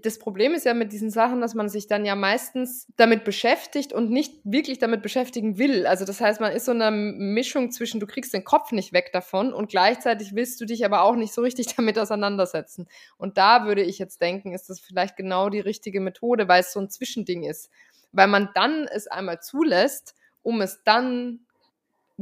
[0.02, 3.92] das Problem ist ja mit diesen Sachen, dass man sich dann ja meistens damit beschäftigt
[3.92, 5.86] und nicht wirklich damit beschäftigen will.
[5.86, 9.10] Also das heißt, man ist so eine Mischung zwischen, du kriegst den Kopf nicht weg
[9.12, 12.88] davon und gleichzeitig willst du dich aber auch nicht so richtig damit auseinandersetzen.
[13.16, 16.72] Und da würde ich jetzt denken, ist das vielleicht genau die richtige Methode, weil es
[16.72, 17.70] so ein Zwischending ist.
[18.12, 21.40] Weil man dann es einmal zulässt, um es dann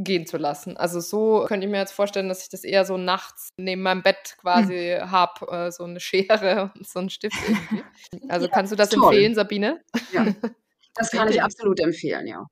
[0.05, 0.77] gehen zu lassen.
[0.77, 4.03] Also so könnte ich mir jetzt vorstellen, dass ich das eher so nachts neben meinem
[4.03, 5.11] Bett quasi hm.
[5.11, 7.85] habe, äh, so eine Schere und so einen Stift irgendwie.
[8.29, 9.13] Also ja, kannst du das toll.
[9.13, 9.81] empfehlen, Sabine?
[10.13, 10.27] Ja,
[10.95, 12.47] das kann ich absolut empfehlen, ja.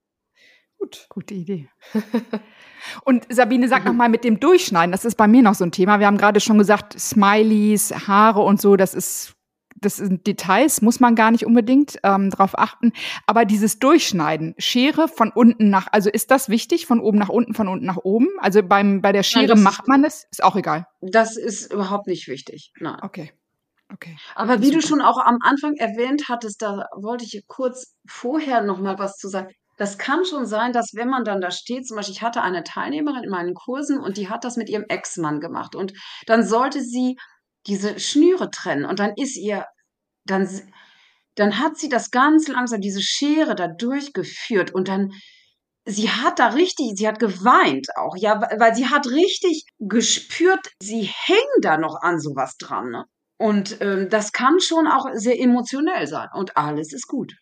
[0.78, 1.06] Gut.
[1.08, 1.68] Gute Idee.
[3.04, 6.00] Und Sabine, sag nochmal mit dem Durchschneiden, das ist bei mir noch so ein Thema.
[6.00, 9.35] Wir haben gerade schon gesagt, Smileys, Haare und so, das ist
[9.80, 12.92] das sind Details, muss man gar nicht unbedingt ähm, drauf achten.
[13.26, 17.54] Aber dieses Durchschneiden, Schere von unten nach, also ist das wichtig, von oben nach unten,
[17.54, 18.28] von unten nach oben?
[18.38, 20.86] Also beim, bei der Schere Nein, macht man es, ist auch egal.
[21.00, 22.72] Das ist überhaupt nicht wichtig.
[22.80, 22.98] Nein.
[23.02, 23.32] Okay.
[23.92, 24.16] Okay.
[24.34, 28.80] Aber wie du schon auch am Anfang erwähnt hattest, da wollte ich kurz vorher noch
[28.80, 29.48] mal was zu sagen.
[29.76, 32.64] Das kann schon sein, dass wenn man dann da steht, zum Beispiel, ich hatte eine
[32.64, 35.92] Teilnehmerin in meinen Kursen und die hat das mit ihrem Ex-Mann gemacht und
[36.26, 37.16] dann sollte sie
[37.66, 39.66] diese Schnüre trennen und dann ist ihr,
[40.24, 40.48] dann,
[41.34, 45.12] dann hat sie das ganz langsam, diese Schere da durchgeführt und dann,
[45.84, 51.02] sie hat da richtig, sie hat geweint auch, ja, weil sie hat richtig gespürt, sie
[51.02, 53.04] hängen da noch an sowas dran, ne?
[53.38, 57.34] Und ähm, das kann schon auch sehr emotionell sein und alles ist gut.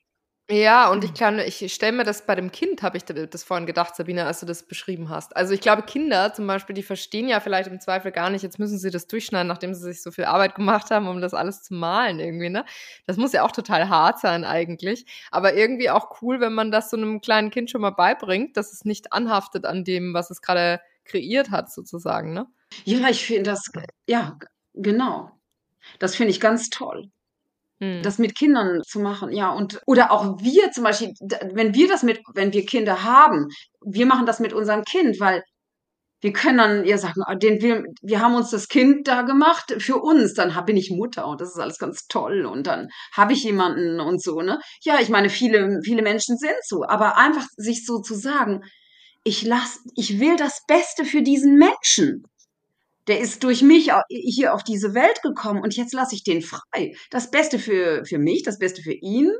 [0.51, 3.65] Ja, und ich kann, ich stelle mir das bei dem Kind, habe ich das vorhin
[3.65, 5.35] gedacht, Sabine, als du das beschrieben hast.
[5.35, 8.59] Also ich glaube, Kinder zum Beispiel, die verstehen ja vielleicht im Zweifel gar nicht, jetzt
[8.59, 11.63] müssen sie das durchschneiden, nachdem sie sich so viel Arbeit gemacht haben, um das alles
[11.63, 12.67] zu malen irgendwie, ne?
[13.07, 15.07] Das muss ja auch total hart sein eigentlich.
[15.31, 18.71] Aber irgendwie auch cool, wenn man das so einem kleinen Kind schon mal beibringt, dass
[18.75, 22.47] es nicht anhaftet an dem, was es gerade kreiert hat, sozusagen, ne?
[22.85, 23.71] Ja, ich finde das,
[24.07, 24.39] ja,
[24.75, 25.31] genau.
[25.99, 27.09] Das finde ich ganz toll.
[27.85, 28.03] Hm.
[28.03, 31.13] Das mit Kindern zu machen, ja, und oder auch wir zum Beispiel,
[31.53, 33.49] wenn wir das mit, wenn wir Kinder haben,
[33.85, 35.43] wir machen das mit unserem Kind, weil
[36.21, 39.75] wir können dann ja sagen, ah, den wir, wir haben uns das Kind da gemacht
[39.79, 43.35] für uns, dann bin ich Mutter und das ist alles ganz toll und dann habe
[43.35, 44.59] ich jemanden und so, ne?
[44.83, 48.63] Ja, ich meine, viele, viele Menschen sind so, aber einfach sich so zu sagen,
[49.23, 52.23] ich lass, ich will das Beste für diesen Menschen.
[53.07, 56.95] Der ist durch mich hier auf diese Welt gekommen und jetzt lasse ich den frei.
[57.11, 59.31] Das Beste für, für mich, das Beste für ihn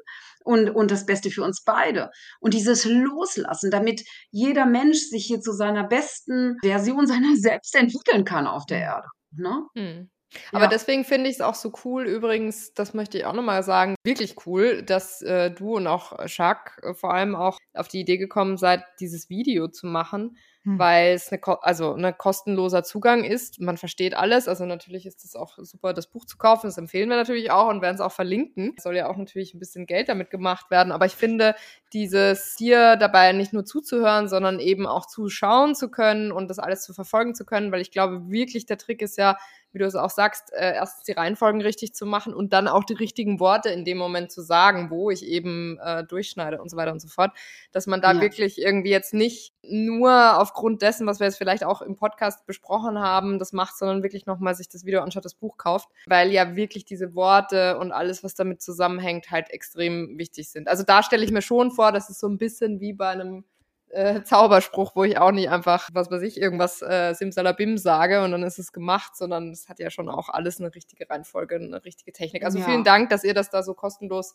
[0.45, 2.11] und, und das Beste für uns beide.
[2.41, 8.25] Und dieses Loslassen, damit jeder Mensch sich hier zu seiner besten Version seiner selbst entwickeln
[8.25, 9.09] kann auf der Erde.
[9.33, 9.67] Ne?
[9.75, 10.11] Hm.
[10.53, 10.71] Aber ja.
[10.71, 14.47] deswegen finde ich es auch so cool, übrigens, das möchte ich auch nochmal sagen, wirklich
[14.47, 18.57] cool, dass äh, du und auch Jacques äh, vor allem auch auf die Idee gekommen
[18.57, 20.79] seid, dieses Video zu machen hm.
[20.79, 23.61] weil es eine, also ein ne, kostenloser Zugang ist.
[23.61, 24.49] Man versteht alles.
[24.49, 26.67] Also natürlich ist es auch super, das Buch zu kaufen.
[26.69, 28.73] Das empfehlen wir natürlich auch und werden es auch verlinken.
[28.77, 30.91] Es soll ja auch natürlich ein bisschen Geld damit gemacht werden.
[30.91, 31.55] Aber ich finde,
[31.93, 36.83] dieses hier dabei nicht nur zuzuhören, sondern eben auch zuschauen zu können und das alles
[36.83, 39.37] zu verfolgen zu können, weil ich glaube wirklich der Trick ist ja,
[39.75, 42.85] wie du es auch sagst, äh, erstens die Reihenfolgen richtig zu machen und dann auch
[42.85, 46.77] die richtigen Worte in dem Moment zu sagen, wo ich eben äh, durchschneide und so
[46.77, 47.33] weiter und so fort.
[47.73, 48.21] Dass man da ja.
[48.21, 53.01] wirklich irgendwie jetzt nicht nur aufgrund dessen, was wir jetzt vielleicht auch im Podcast besprochen
[53.01, 56.55] haben, das macht, sondern wirklich nochmal sich das Video anschaut, das Buch kauft, weil ja
[56.55, 60.69] wirklich diese Worte und alles, was damit zusammenhängt, halt extrem wichtig sind.
[60.69, 63.45] Also da stelle ich mir schon vor, dass es so ein bisschen wie bei einem
[63.95, 68.33] äh, Zauberspruch, wo ich auch nicht einfach, was weiß ich, irgendwas äh, Simsalabim sage und
[68.33, 71.85] dann ist es gemacht, sondern es hat ja schon auch alles eine richtige Reihenfolge, eine
[71.85, 72.45] richtige Technik.
[72.45, 72.65] Also ja.
[72.65, 74.35] vielen Dank, dass ihr das da so kostenlos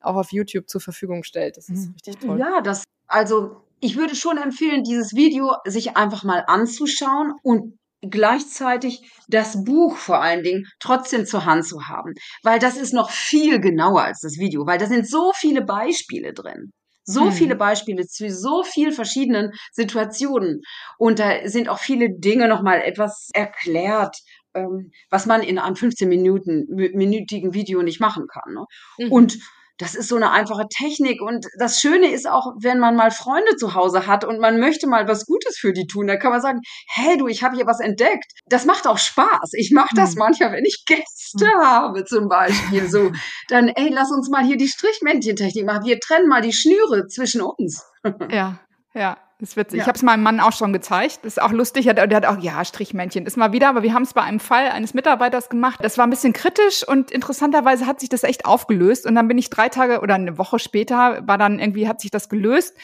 [0.00, 1.56] auch auf YouTube zur Verfügung stellt.
[1.56, 1.94] Das ist mhm.
[1.94, 2.38] richtig toll.
[2.38, 9.10] Ja, das, also ich würde schon empfehlen, dieses Video sich einfach mal anzuschauen und gleichzeitig
[9.28, 13.60] das Buch vor allen Dingen trotzdem zur Hand zu haben, weil das ist noch viel
[13.60, 16.70] genauer als das Video, weil da sind so viele Beispiele drin.
[17.10, 17.32] So hm.
[17.32, 20.60] viele Beispiele zu so vielen verschiedenen Situationen.
[20.98, 24.18] Und da sind auch viele Dinge nochmal etwas erklärt,
[24.52, 28.52] ähm, was man in einem 15 Minuten, minütigen Video nicht machen kann.
[28.52, 28.66] Ne?
[28.98, 29.12] Mhm.
[29.12, 29.38] Und
[29.78, 31.22] das ist so eine einfache Technik.
[31.22, 34.86] Und das Schöne ist auch, wenn man mal Freunde zu Hause hat und man möchte
[34.86, 37.66] mal was Gutes für die tun, dann kann man sagen, hey du, ich habe hier
[37.66, 38.32] was entdeckt.
[38.46, 39.52] Das macht auch Spaß.
[39.52, 40.18] Ich mache das hm.
[40.18, 41.60] manchmal, wenn ich Gäste hm.
[41.62, 42.88] habe zum Beispiel.
[42.88, 43.12] So,
[43.48, 45.84] dann, ey, lass uns mal hier die Strichmännchentechnik machen.
[45.84, 47.84] Wir trennen mal die Schnüre zwischen uns.
[48.30, 48.60] Ja,
[48.94, 49.18] ja.
[49.40, 49.78] Ist witzig.
[49.78, 49.84] Ja.
[49.84, 51.20] Ich habe es meinem Mann auch schon gezeigt.
[51.22, 51.84] Das ist auch lustig.
[51.84, 54.68] Der hat auch, ja, Strichmännchen ist mal wieder, aber wir haben es bei einem Fall
[54.68, 55.78] eines Mitarbeiters gemacht.
[55.80, 59.06] Das war ein bisschen kritisch und interessanterweise hat sich das echt aufgelöst.
[59.06, 62.10] Und dann bin ich drei Tage oder eine Woche später, war dann irgendwie, hat sich
[62.10, 62.76] das gelöst.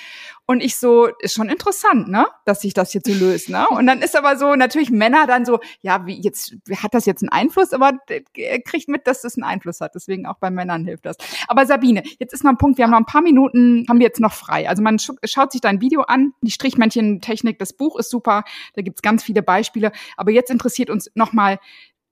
[0.46, 3.66] Und ich so, ist schon interessant, ne, dass sich das jetzt so löst, ne?
[3.70, 7.22] Und dann ist aber so, natürlich Männer dann so, ja, wie jetzt, hat das jetzt
[7.22, 7.72] einen Einfluss?
[7.72, 7.92] Aber
[8.36, 9.94] er kriegt mit, dass das einen Einfluss hat.
[9.94, 11.16] Deswegen auch bei Männern hilft das.
[11.48, 14.06] Aber Sabine, jetzt ist noch ein Punkt, wir haben noch ein paar Minuten, haben wir
[14.06, 14.68] jetzt noch frei.
[14.68, 19.00] Also man schaut sich dein Video an, die Strichmännchen-Technik, das Buch ist super, da gibt's
[19.00, 19.92] ganz viele Beispiele.
[20.18, 21.58] Aber jetzt interessiert uns nochmal,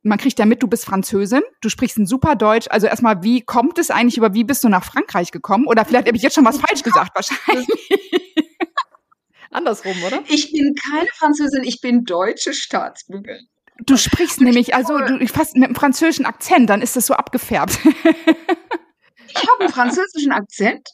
[0.03, 2.67] man kriegt ja mit, du bist Französin, du sprichst ein super Deutsch.
[2.71, 5.67] Also erstmal, wie kommt es eigentlich über, wie bist du nach Frankreich gekommen?
[5.67, 7.69] Oder vielleicht habe ich jetzt schon was falsch gesagt, wahrscheinlich.
[9.51, 10.23] Andersrum, oder?
[10.29, 13.47] Ich bin keine Französin, ich bin deutsche Staatsbürgerin.
[13.85, 17.79] Du sprichst nämlich, also du fast mit einem französischen Akzent, dann ist das so abgefärbt.
[17.85, 20.89] ich habe einen französischen Akzent.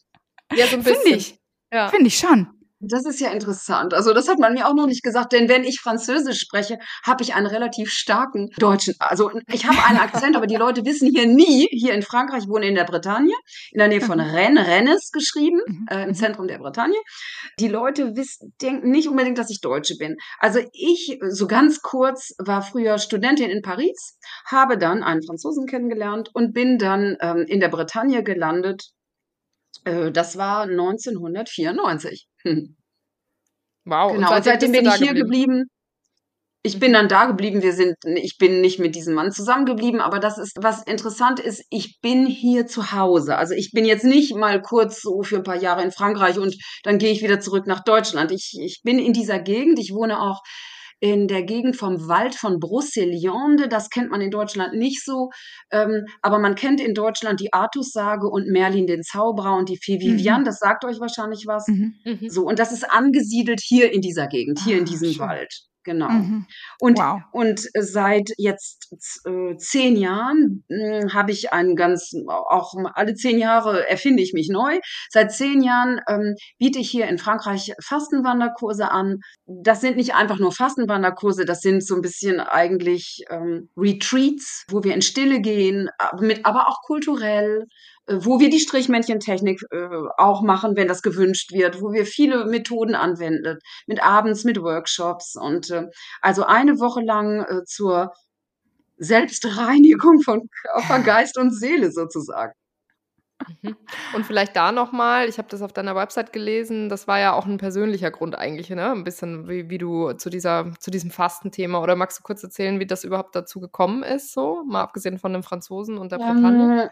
[0.54, 1.02] Ja, so ein bisschen.
[1.02, 1.38] Finde ich.
[1.72, 1.88] Ja.
[1.88, 2.48] Finde ich schon.
[2.81, 3.93] Das ist ja interessant.
[3.93, 7.22] Also das hat man mir auch noch nicht gesagt, denn wenn ich Französisch spreche, habe
[7.22, 8.95] ich einen relativ starken deutschen.
[8.99, 11.68] Also ich habe einen Akzent, aber die Leute wissen hier nie.
[11.70, 13.35] Hier in Frankreich ich wohne in der Bretagne,
[13.72, 14.24] in der Nähe von mhm.
[14.24, 15.87] Rennes, Rennes geschrieben, mhm.
[15.91, 16.14] äh, im mhm.
[16.14, 16.99] Zentrum der Bretagne.
[17.59, 20.16] Die Leute wissen, denken nicht unbedingt, dass ich Deutsche bin.
[20.39, 26.31] Also ich, so ganz kurz, war früher Studentin in Paris, habe dann einen Franzosen kennengelernt
[26.33, 28.91] und bin dann ähm, in der Bretagne gelandet
[29.85, 32.26] das war 1994.
[32.43, 32.76] Hm.
[33.85, 34.12] Wow.
[34.12, 35.24] Genau, und seitdem, bin ich hier geblieben?
[35.24, 35.64] geblieben.
[36.62, 37.62] Ich bin dann da geblieben.
[37.62, 41.64] Wir sind, ich bin nicht mit diesem Mann zusammengeblieben, aber das ist, was interessant ist,
[41.70, 43.37] ich bin hier zu Hause.
[43.37, 46.57] Also ich bin jetzt nicht mal kurz so für ein paar Jahre in Frankreich und
[46.83, 48.33] dann gehe ich wieder zurück nach Deutschland.
[48.33, 49.79] Ich, ich bin in dieser Gegend.
[49.79, 50.43] Ich wohne auch
[51.01, 53.68] in der Gegend vom Wald von Brocéliande.
[53.68, 55.30] Das kennt man in Deutschland nicht so,
[55.70, 60.01] ähm, aber man kennt in Deutschland die Artussage und Merlin den Zauberer und die Fee
[60.01, 60.40] Vivian.
[60.40, 60.44] Mhm.
[60.44, 61.66] Das sagt euch wahrscheinlich was.
[61.68, 61.94] Mhm.
[62.05, 62.28] Mhm.
[62.28, 65.20] So, und das ist angesiedelt hier in dieser Gegend, hier ah, in diesem schön.
[65.20, 65.68] Wald.
[65.89, 66.11] Genau.
[66.11, 66.47] Mhm.
[66.80, 67.22] Und, wow.
[67.32, 68.93] und seit jetzt
[69.24, 74.51] äh, zehn Jahren äh, habe ich einen ganz, auch alle zehn Jahre erfinde ich mich
[74.51, 74.80] neu.
[75.09, 79.20] Seit zehn Jahren ähm, biete ich hier in Frankreich Fastenwanderkurse an.
[79.47, 84.84] Das sind nicht einfach nur Fastenwanderkurse, das sind so ein bisschen eigentlich ähm, Retreats, wo
[84.84, 85.89] wir in Stille gehen,
[86.20, 87.64] mit, aber auch kulturell
[88.09, 92.94] wo wir die Strichmännchentechnik äh, auch machen, wenn das gewünscht wird, wo wir viele Methoden
[92.94, 95.86] anwenden, mit abends, mit Workshops und äh,
[96.22, 98.12] also eine Woche lang äh, zur
[98.96, 102.52] Selbstreinigung von Körper, Geist und Seele sozusagen.
[103.62, 103.76] Mhm.
[104.14, 107.46] Und vielleicht da nochmal, ich habe das auf deiner Website gelesen, das war ja auch
[107.46, 108.90] ein persönlicher Grund eigentlich, ne?
[108.90, 112.80] Ein bisschen, wie, wie du zu dieser, zu diesem Fastenthema oder magst du kurz erzählen,
[112.80, 116.90] wie das überhaupt dazu gekommen ist, so, mal abgesehen von dem Franzosen und der Bretagne?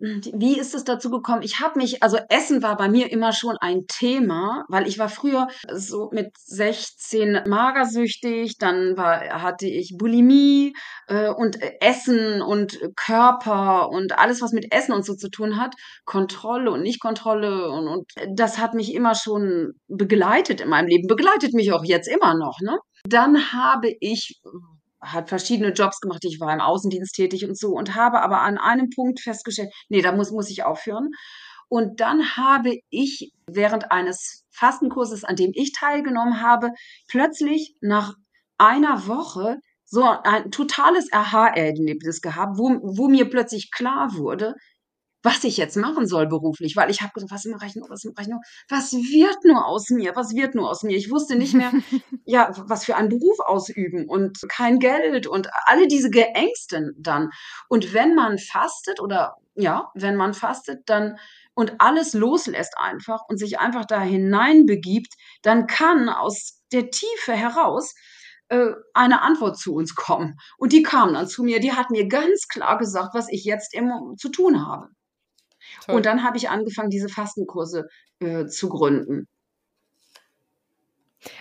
[0.00, 1.42] Wie ist es dazu gekommen?
[1.42, 5.08] Ich habe mich, also Essen war bei mir immer schon ein Thema, weil ich war
[5.08, 10.72] früher so mit 16 magersüchtig, dann war, hatte ich Bulimie
[11.08, 15.74] äh, und Essen und Körper und alles, was mit Essen und so zu tun hat,
[16.04, 21.54] Kontrolle und Nicht-Kontrolle und, und das hat mich immer schon begleitet in meinem Leben, begleitet
[21.54, 22.60] mich auch jetzt immer noch.
[22.60, 22.78] Ne?
[23.04, 24.40] Dann habe ich
[25.00, 26.24] hat verschiedene Jobs gemacht.
[26.24, 30.02] Ich war im Außendienst tätig und so und habe aber an einem Punkt festgestellt, nee,
[30.02, 31.10] da muss, muss ich aufhören.
[31.68, 36.70] Und dann habe ich während eines Fastenkurses, an dem ich teilgenommen habe,
[37.08, 38.14] plötzlich nach
[38.56, 44.54] einer Woche so ein totales Aha-Erlebnis gehabt, wo, wo mir plötzlich klar wurde,
[45.22, 48.04] was ich jetzt machen soll beruflich, weil ich habe gesagt, was mache ich nur, was
[48.04, 50.96] mache ich nur, was wird nur aus mir, was wird nur aus mir.
[50.96, 51.72] Ich wusste nicht mehr,
[52.24, 57.30] ja, was für einen Beruf ausüben und kein Geld und alle diese Geängsten dann.
[57.68, 61.18] Und wenn man fastet oder ja, wenn man fastet, dann
[61.54, 67.94] und alles loslässt einfach und sich einfach da hineinbegibt, dann kann aus der Tiefe heraus
[68.48, 70.36] äh, eine Antwort zu uns kommen.
[70.56, 73.74] Und die kam dann zu mir, die hat mir ganz klar gesagt, was ich jetzt
[73.74, 74.88] immer zu tun habe.
[75.84, 75.96] Toll.
[75.96, 77.88] Und dann habe ich angefangen, diese Fastenkurse
[78.20, 79.28] äh, zu gründen.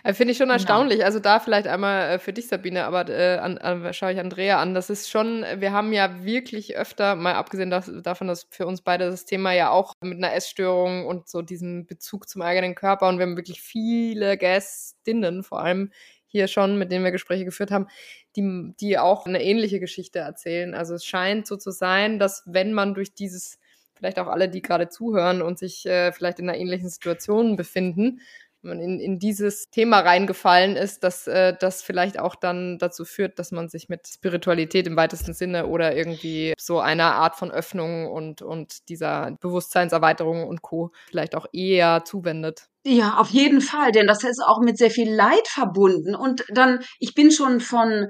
[0.04, 1.00] Äh, finde ich schon erstaunlich.
[1.00, 1.06] Ja.
[1.06, 4.60] Also da vielleicht einmal äh, für dich, Sabine, aber äh, an, an, schaue ich Andrea
[4.60, 4.74] an.
[4.74, 8.82] Das ist schon, wir haben ja wirklich öfter, mal abgesehen das, davon, dass für uns
[8.82, 13.08] beide das Thema ja auch mit einer Essstörung und so diesem Bezug zum eigenen Körper
[13.08, 15.92] und wir haben wirklich viele Gästinnen, vor allem
[16.26, 17.88] hier schon, mit denen wir Gespräche geführt haben,
[18.36, 20.74] die, die auch eine ähnliche Geschichte erzählen.
[20.74, 23.60] Also es scheint so zu sein, dass wenn man durch dieses
[23.98, 28.22] vielleicht auch alle, die gerade zuhören und sich äh, vielleicht in einer ähnlichen Situation befinden,
[28.62, 33.06] wenn man in, in dieses Thema reingefallen ist, dass äh, das vielleicht auch dann dazu
[33.06, 37.52] führt, dass man sich mit Spiritualität im weitesten Sinne oder irgendwie so einer Art von
[37.52, 40.92] Öffnung und, und dieser Bewusstseinserweiterung und Co.
[41.10, 42.68] vielleicht auch eher zuwendet.
[42.84, 46.16] Ja, auf jeden Fall, denn das ist auch mit sehr viel Leid verbunden.
[46.16, 48.08] Und dann, ich bin schon von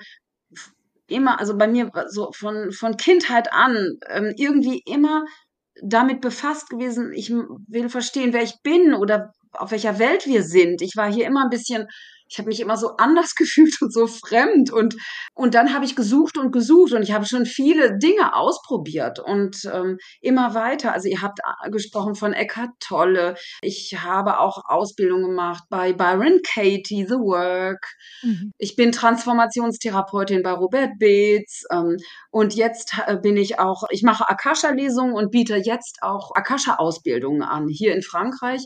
[1.07, 5.23] immer, also bei mir so von, von Kindheit an, ähm, irgendwie immer
[5.84, 10.82] damit befasst gewesen, ich will verstehen, wer ich bin oder auf welcher Welt wir sind.
[10.82, 11.88] Ich war hier immer ein bisschen
[12.30, 14.95] ich habe mich immer so anders gefühlt und so fremd und
[15.34, 19.65] und dann habe ich gesucht und gesucht und ich habe schon viele Dinge ausprobiert und
[19.71, 20.93] ähm, immer weiter.
[20.93, 21.39] Also ihr habt
[21.71, 23.36] gesprochen von Eckhart Tolle.
[23.61, 27.86] Ich habe auch Ausbildung gemacht bei Byron Katie, The Work.
[28.23, 28.51] Mhm.
[28.57, 31.97] Ich bin Transformationstherapeutin bei Robert Beetz ähm,
[32.32, 37.67] und jetzt äh, bin ich auch, ich mache Akasha-Lesungen und biete jetzt auch Akasha-Ausbildungen an
[37.67, 38.65] hier in Frankreich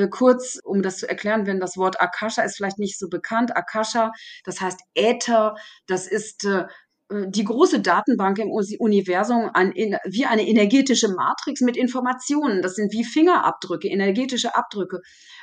[0.00, 3.56] Äh, kurz, um das zu erklären, wenn das Wort Akasha ist vielleicht nicht so bekannt.
[3.56, 4.12] Akasha,
[4.44, 5.54] das heißt Äther,
[5.86, 6.64] das ist äh,
[7.10, 12.62] die große Datenbank im Universum an, in, wie eine energetische Matrix mit Informationen.
[12.62, 15.00] Das sind wie Fingerabdrücke, energetische Abdrücke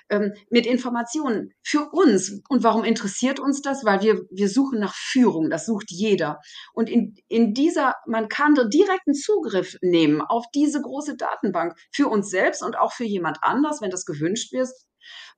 [0.09, 2.41] ähm, mit Informationen für uns.
[2.47, 3.83] Und warum interessiert uns das?
[3.83, 5.49] Weil wir, wir suchen nach Führung.
[5.49, 6.39] Das sucht jeder.
[6.73, 12.29] Und in, in dieser, man kann direkten Zugriff nehmen auf diese große Datenbank für uns
[12.29, 14.69] selbst und auch für jemand anders, wenn das gewünscht wird.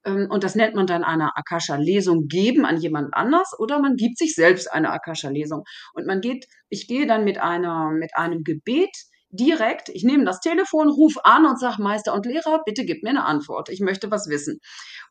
[0.06, 4.18] Ähm, und das nennt man dann eine Akasha-Lesung geben an jemand anders oder man gibt
[4.18, 5.64] sich selbst eine Akasha-Lesung.
[5.94, 8.96] Und man geht, ich gehe dann mit einer, mit einem Gebet
[9.32, 13.12] direkt, ich nehme das Telefon, rufe an und sage, Meister und Lehrer, bitte gib mir
[13.12, 13.70] eine Antwort.
[13.70, 14.60] Ich möchte was wissen.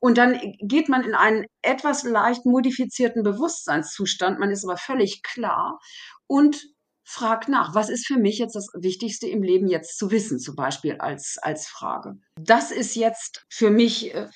[0.00, 4.38] Und dann geht man in einen etwas leicht modifizierten Bewusstseinszustand.
[4.38, 5.78] Man ist aber völlig klar
[6.26, 6.60] und
[7.04, 10.56] fragt nach, was ist für mich jetzt das Wichtigste im Leben jetzt zu wissen, zum
[10.56, 12.16] Beispiel als, als Frage.
[12.38, 14.28] Das ist jetzt für mich äh,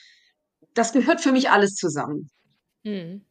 [0.74, 2.30] das gehört für mich alles zusammen.
[2.84, 3.24] Mhm.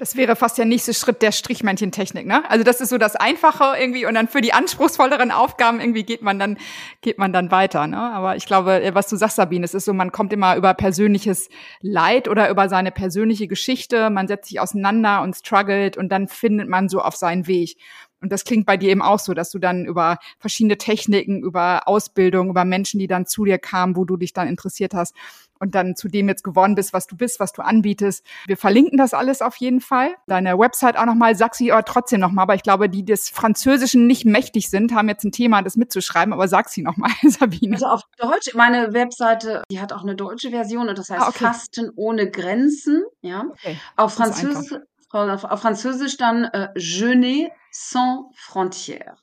[0.00, 2.48] Das wäre fast der nächste Schritt der Strichmännchentechnik, ne?
[2.48, 6.22] Also das ist so das Einfache irgendwie und dann für die anspruchsvolleren Aufgaben irgendwie geht
[6.22, 6.56] man dann
[7.00, 7.98] geht man dann weiter, ne?
[7.98, 10.72] Aber ich glaube, äh, was du sagst, Sabine, es ist so, man kommt immer über
[10.72, 11.48] persönliches
[11.80, 16.68] Leid oder über seine persönliche Geschichte, man setzt sich auseinander und struggelt und dann findet
[16.68, 17.76] man so auf seinen Weg.
[18.20, 21.86] Und das klingt bei dir eben auch so, dass du dann über verschiedene Techniken, über
[21.86, 25.14] Ausbildung, über Menschen, die dann zu dir kamen, wo du dich dann interessiert hast
[25.60, 28.24] und dann zu dem jetzt geworden bist, was du bist, was du anbietest.
[28.46, 30.14] Wir verlinken das alles auf jeden Fall.
[30.26, 34.06] Deine Website auch nochmal, sag sie aber trotzdem nochmal, aber ich glaube, die des Französischen
[34.06, 37.74] nicht mächtig sind, haben jetzt ein Thema, das mitzuschreiben, aber sag sie nochmal, Sabine.
[37.74, 41.28] Also auf Deutsch, meine Webseite, die hat auch eine deutsche Version und das heißt ah,
[41.28, 41.44] okay.
[41.44, 43.02] Fasten ohne Grenzen.
[43.20, 43.44] Ja.
[43.50, 43.78] Okay.
[43.96, 44.78] Auf Französisch,
[45.10, 49.16] auf, Französisch dann äh, Jeûner sans frontières.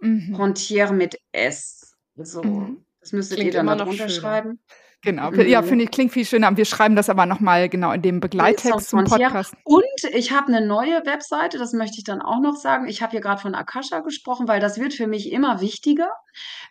[0.00, 0.34] Mhm.
[0.36, 1.94] Frontière mit S.
[2.16, 2.84] So, mhm.
[3.00, 4.60] das müsstet Klingt ihr dann da drunter schreiben.
[5.06, 6.56] Genau, ja, finde ich, klingt viel schöner.
[6.56, 9.54] Wir schreiben das aber nochmal genau in dem Begleittext zum Podcast.
[9.62, 12.88] Und ich habe eine neue Webseite, das möchte ich dann auch noch sagen.
[12.88, 16.10] Ich habe hier gerade von Akasha gesprochen, weil das wird für mich immer wichtiger.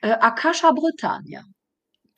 [0.01, 1.43] Äh, Akasha Britannia.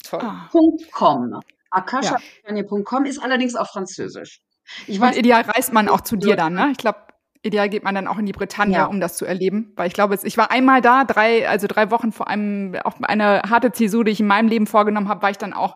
[0.03, 0.21] Toll.
[0.23, 0.49] Ah.
[0.91, 1.39] .com.
[1.69, 4.39] Akasha-Britannia.com ist allerdings auf Französisch.
[4.87, 6.69] Ich weiß, Und ideal reist man auch zu dir dann, ne?
[6.71, 6.97] Ich glaube,
[7.41, 8.85] ideal geht man dann auch in die Bretagne, ja.
[8.85, 9.73] um das zu erleben.
[9.75, 13.41] Weil ich glaube, ich war einmal da, drei, also drei Wochen vor einem, auch eine
[13.49, 15.75] harte Zäsur, die ich in meinem Leben vorgenommen habe, war ich dann auch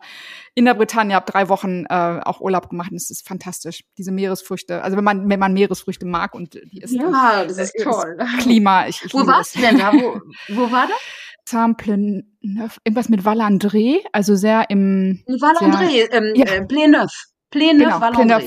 [0.54, 3.84] in der Bretagne, habe drei Wochen äh, auch Urlaub gemacht und es ist fantastisch.
[3.96, 7.74] Diese Meeresfrüchte, also wenn man, wenn man Meeresfrüchte mag und die ist Ja, das ist
[7.82, 8.18] toll.
[8.40, 8.86] Klima.
[8.86, 9.92] Ich, ich wo warst du denn da?
[9.92, 10.96] Wo, wo war das?
[11.44, 15.22] Saint-Pleneuf, irgendwas mit Valandré, also sehr im.
[15.26, 16.44] Valandré, ähm, ja.
[16.46, 17.32] äh, Pléneuf.
[17.50, 18.38] Pléneuf, genau,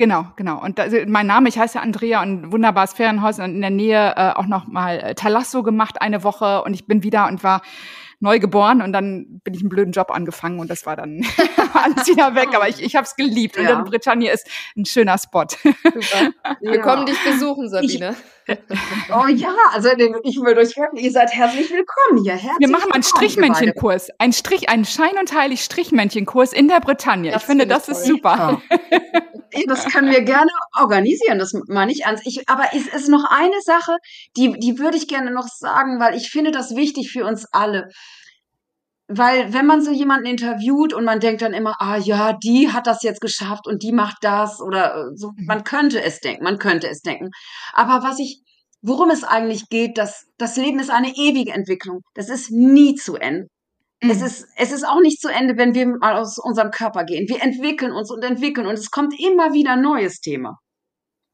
[0.00, 0.58] Genau, genau.
[0.58, 4.30] Und das, mein Name, ich heiße Andrea und wunderbares Ferienhaus und in der Nähe äh,
[4.30, 7.60] auch noch mal äh, Talasso gemacht eine Woche und ich bin wieder und war
[8.18, 11.20] neu geboren und dann bin ich einen blöden Job angefangen und das war dann
[11.74, 12.48] alles wieder weg.
[12.54, 13.60] Aber ich, ich habe es geliebt ja.
[13.60, 15.44] und dann Britannia ist ein schöner Spot.
[15.50, 16.30] Super.
[16.62, 16.80] Wir ja.
[16.80, 18.16] kommen dich besuchen, Sabine.
[18.18, 18.39] Ich,
[19.10, 19.88] oh ja, also
[20.24, 22.32] ich will euch hören, ihr seid herzlich willkommen hier.
[22.32, 27.30] Herzlich wir machen einen Strichmänchenkurs, ein Strich, einen Schein und Heilig Strichmänchenkurs in der Bretagne.
[27.30, 27.94] Das ich finde, das toll.
[27.94, 28.60] ist super.
[29.66, 32.26] das können wir gerne organisieren, das meine ich ernst.
[32.26, 33.96] Ich, aber es ist noch eine Sache,
[34.36, 37.88] die, die würde ich gerne noch sagen, weil ich finde das wichtig für uns alle.
[39.12, 42.86] Weil wenn man so jemanden interviewt und man denkt dann immer, ah ja, die hat
[42.86, 45.46] das jetzt geschafft und die macht das oder äh, so, mhm.
[45.46, 47.30] man könnte es denken, man könnte es denken.
[47.72, 48.40] Aber was ich,
[48.82, 52.02] worum es eigentlich geht, dass das Leben ist eine ewige Entwicklung.
[52.14, 53.48] Das ist nie zu Ende.
[54.00, 54.10] Mhm.
[54.10, 57.28] Es ist, es ist auch nicht zu Ende, wenn wir mal aus unserem Körper gehen.
[57.28, 60.58] Wir entwickeln uns und entwickeln und es kommt immer wieder ein neues Thema.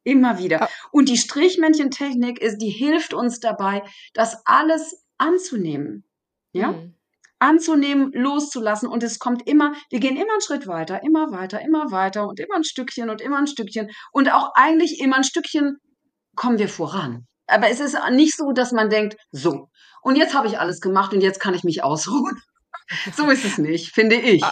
[0.02, 0.68] Immer wieder.
[0.92, 3.82] Und die Strichmännchentechnik ist, die hilft uns dabei,
[4.14, 6.04] das alles anzunehmen.
[6.52, 6.72] Ja?
[6.72, 6.95] Mhm.
[7.38, 11.90] Anzunehmen, loszulassen und es kommt immer, wir gehen immer einen Schritt weiter, immer weiter, immer
[11.90, 15.76] weiter und immer ein Stückchen und immer ein Stückchen und auch eigentlich immer ein Stückchen
[16.34, 17.26] kommen wir voran.
[17.46, 19.68] Aber es ist nicht so, dass man denkt, so,
[20.02, 22.40] und jetzt habe ich alles gemacht und jetzt kann ich mich ausruhen.
[23.16, 24.42] So ist es nicht, finde ich.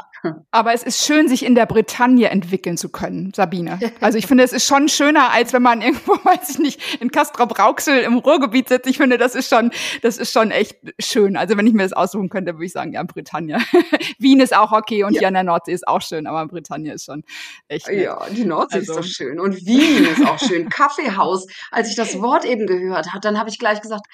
[0.50, 3.78] Aber es ist schön, sich in der Bretagne entwickeln zu können, Sabine.
[4.00, 7.10] Also ich finde, es ist schon schöner, als wenn man irgendwo, weiß ich nicht, in
[7.10, 8.86] Castrop-Rauxel im Ruhrgebiet sitzt.
[8.86, 9.70] Ich finde, das ist schon,
[10.02, 11.36] das ist schon echt schön.
[11.36, 13.58] Also wenn ich mir das aussuchen könnte, würde ich sagen, ja, Bretagne.
[14.18, 15.20] Wien ist auch okay und ja.
[15.20, 17.24] hier an der Nordsee ist auch schön, aber Bretagne ist schon
[17.68, 18.04] echt nett.
[18.04, 18.92] Ja, die Nordsee also.
[18.92, 20.68] ist doch schön und Wien ist auch schön.
[20.68, 21.46] Kaffeehaus.
[21.70, 24.06] Als ich das Wort eben gehört habe, dann habe ich gleich gesagt,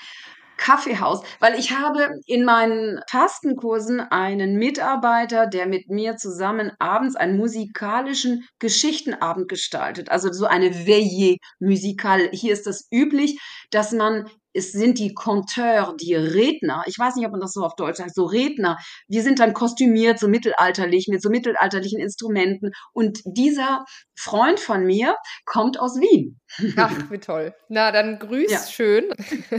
[0.61, 7.39] Kaffeehaus, weil ich habe in meinen Fastenkursen einen Mitarbeiter, der mit mir zusammen abends einen
[7.39, 12.29] musikalischen Geschichtenabend gestaltet, also so eine Veillée musikal.
[12.33, 13.41] Hier ist das üblich,
[13.71, 16.83] dass man es sind die Conteurs, die Redner.
[16.87, 18.79] Ich weiß nicht, ob man das so auf Deutsch sagt, so Redner.
[19.09, 22.71] Wir sind dann kostümiert, so mittelalterlich, mit so mittelalterlichen Instrumenten.
[22.93, 23.85] Und dieser
[24.19, 26.41] Freund von mir kommt aus Wien.
[26.77, 27.55] Ach, wie toll.
[27.69, 28.59] Na, dann grüß ja.
[28.59, 29.05] schön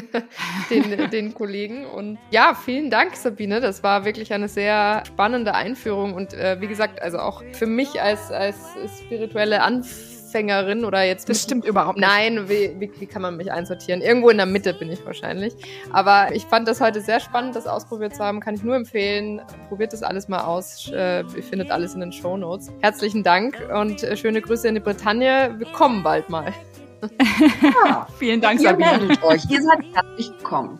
[0.69, 1.85] den, den Kollegen.
[1.85, 3.61] Und ja, vielen Dank, Sabine.
[3.61, 6.13] Das war wirklich eine sehr spannende Einführung.
[6.13, 8.57] Und äh, wie gesagt, also auch für mich als, als
[9.05, 11.27] spirituelle Anfängerin, Anfängerin oder jetzt.
[11.29, 12.07] Das stimmt überhaupt nicht.
[12.07, 14.01] Nein, wie, wie, wie, kann man mich einsortieren?
[14.01, 15.53] Irgendwo in der Mitte bin ich wahrscheinlich.
[15.91, 18.39] Aber ich fand das heute sehr spannend, das ausprobiert zu haben.
[18.39, 19.41] Kann ich nur empfehlen.
[19.67, 20.89] Probiert das alles mal aus.
[20.93, 22.71] Äh, ihr findet alles in den Show Notes.
[22.79, 25.55] Herzlichen Dank und äh, schöne Grüße in die Bretagne.
[25.57, 26.53] Wir kommen bald mal.
[27.83, 28.99] Ja, vielen Dank, Sabine.
[29.09, 29.49] Ihr euch.
[29.49, 30.79] Ihr seid herzlich willkommen.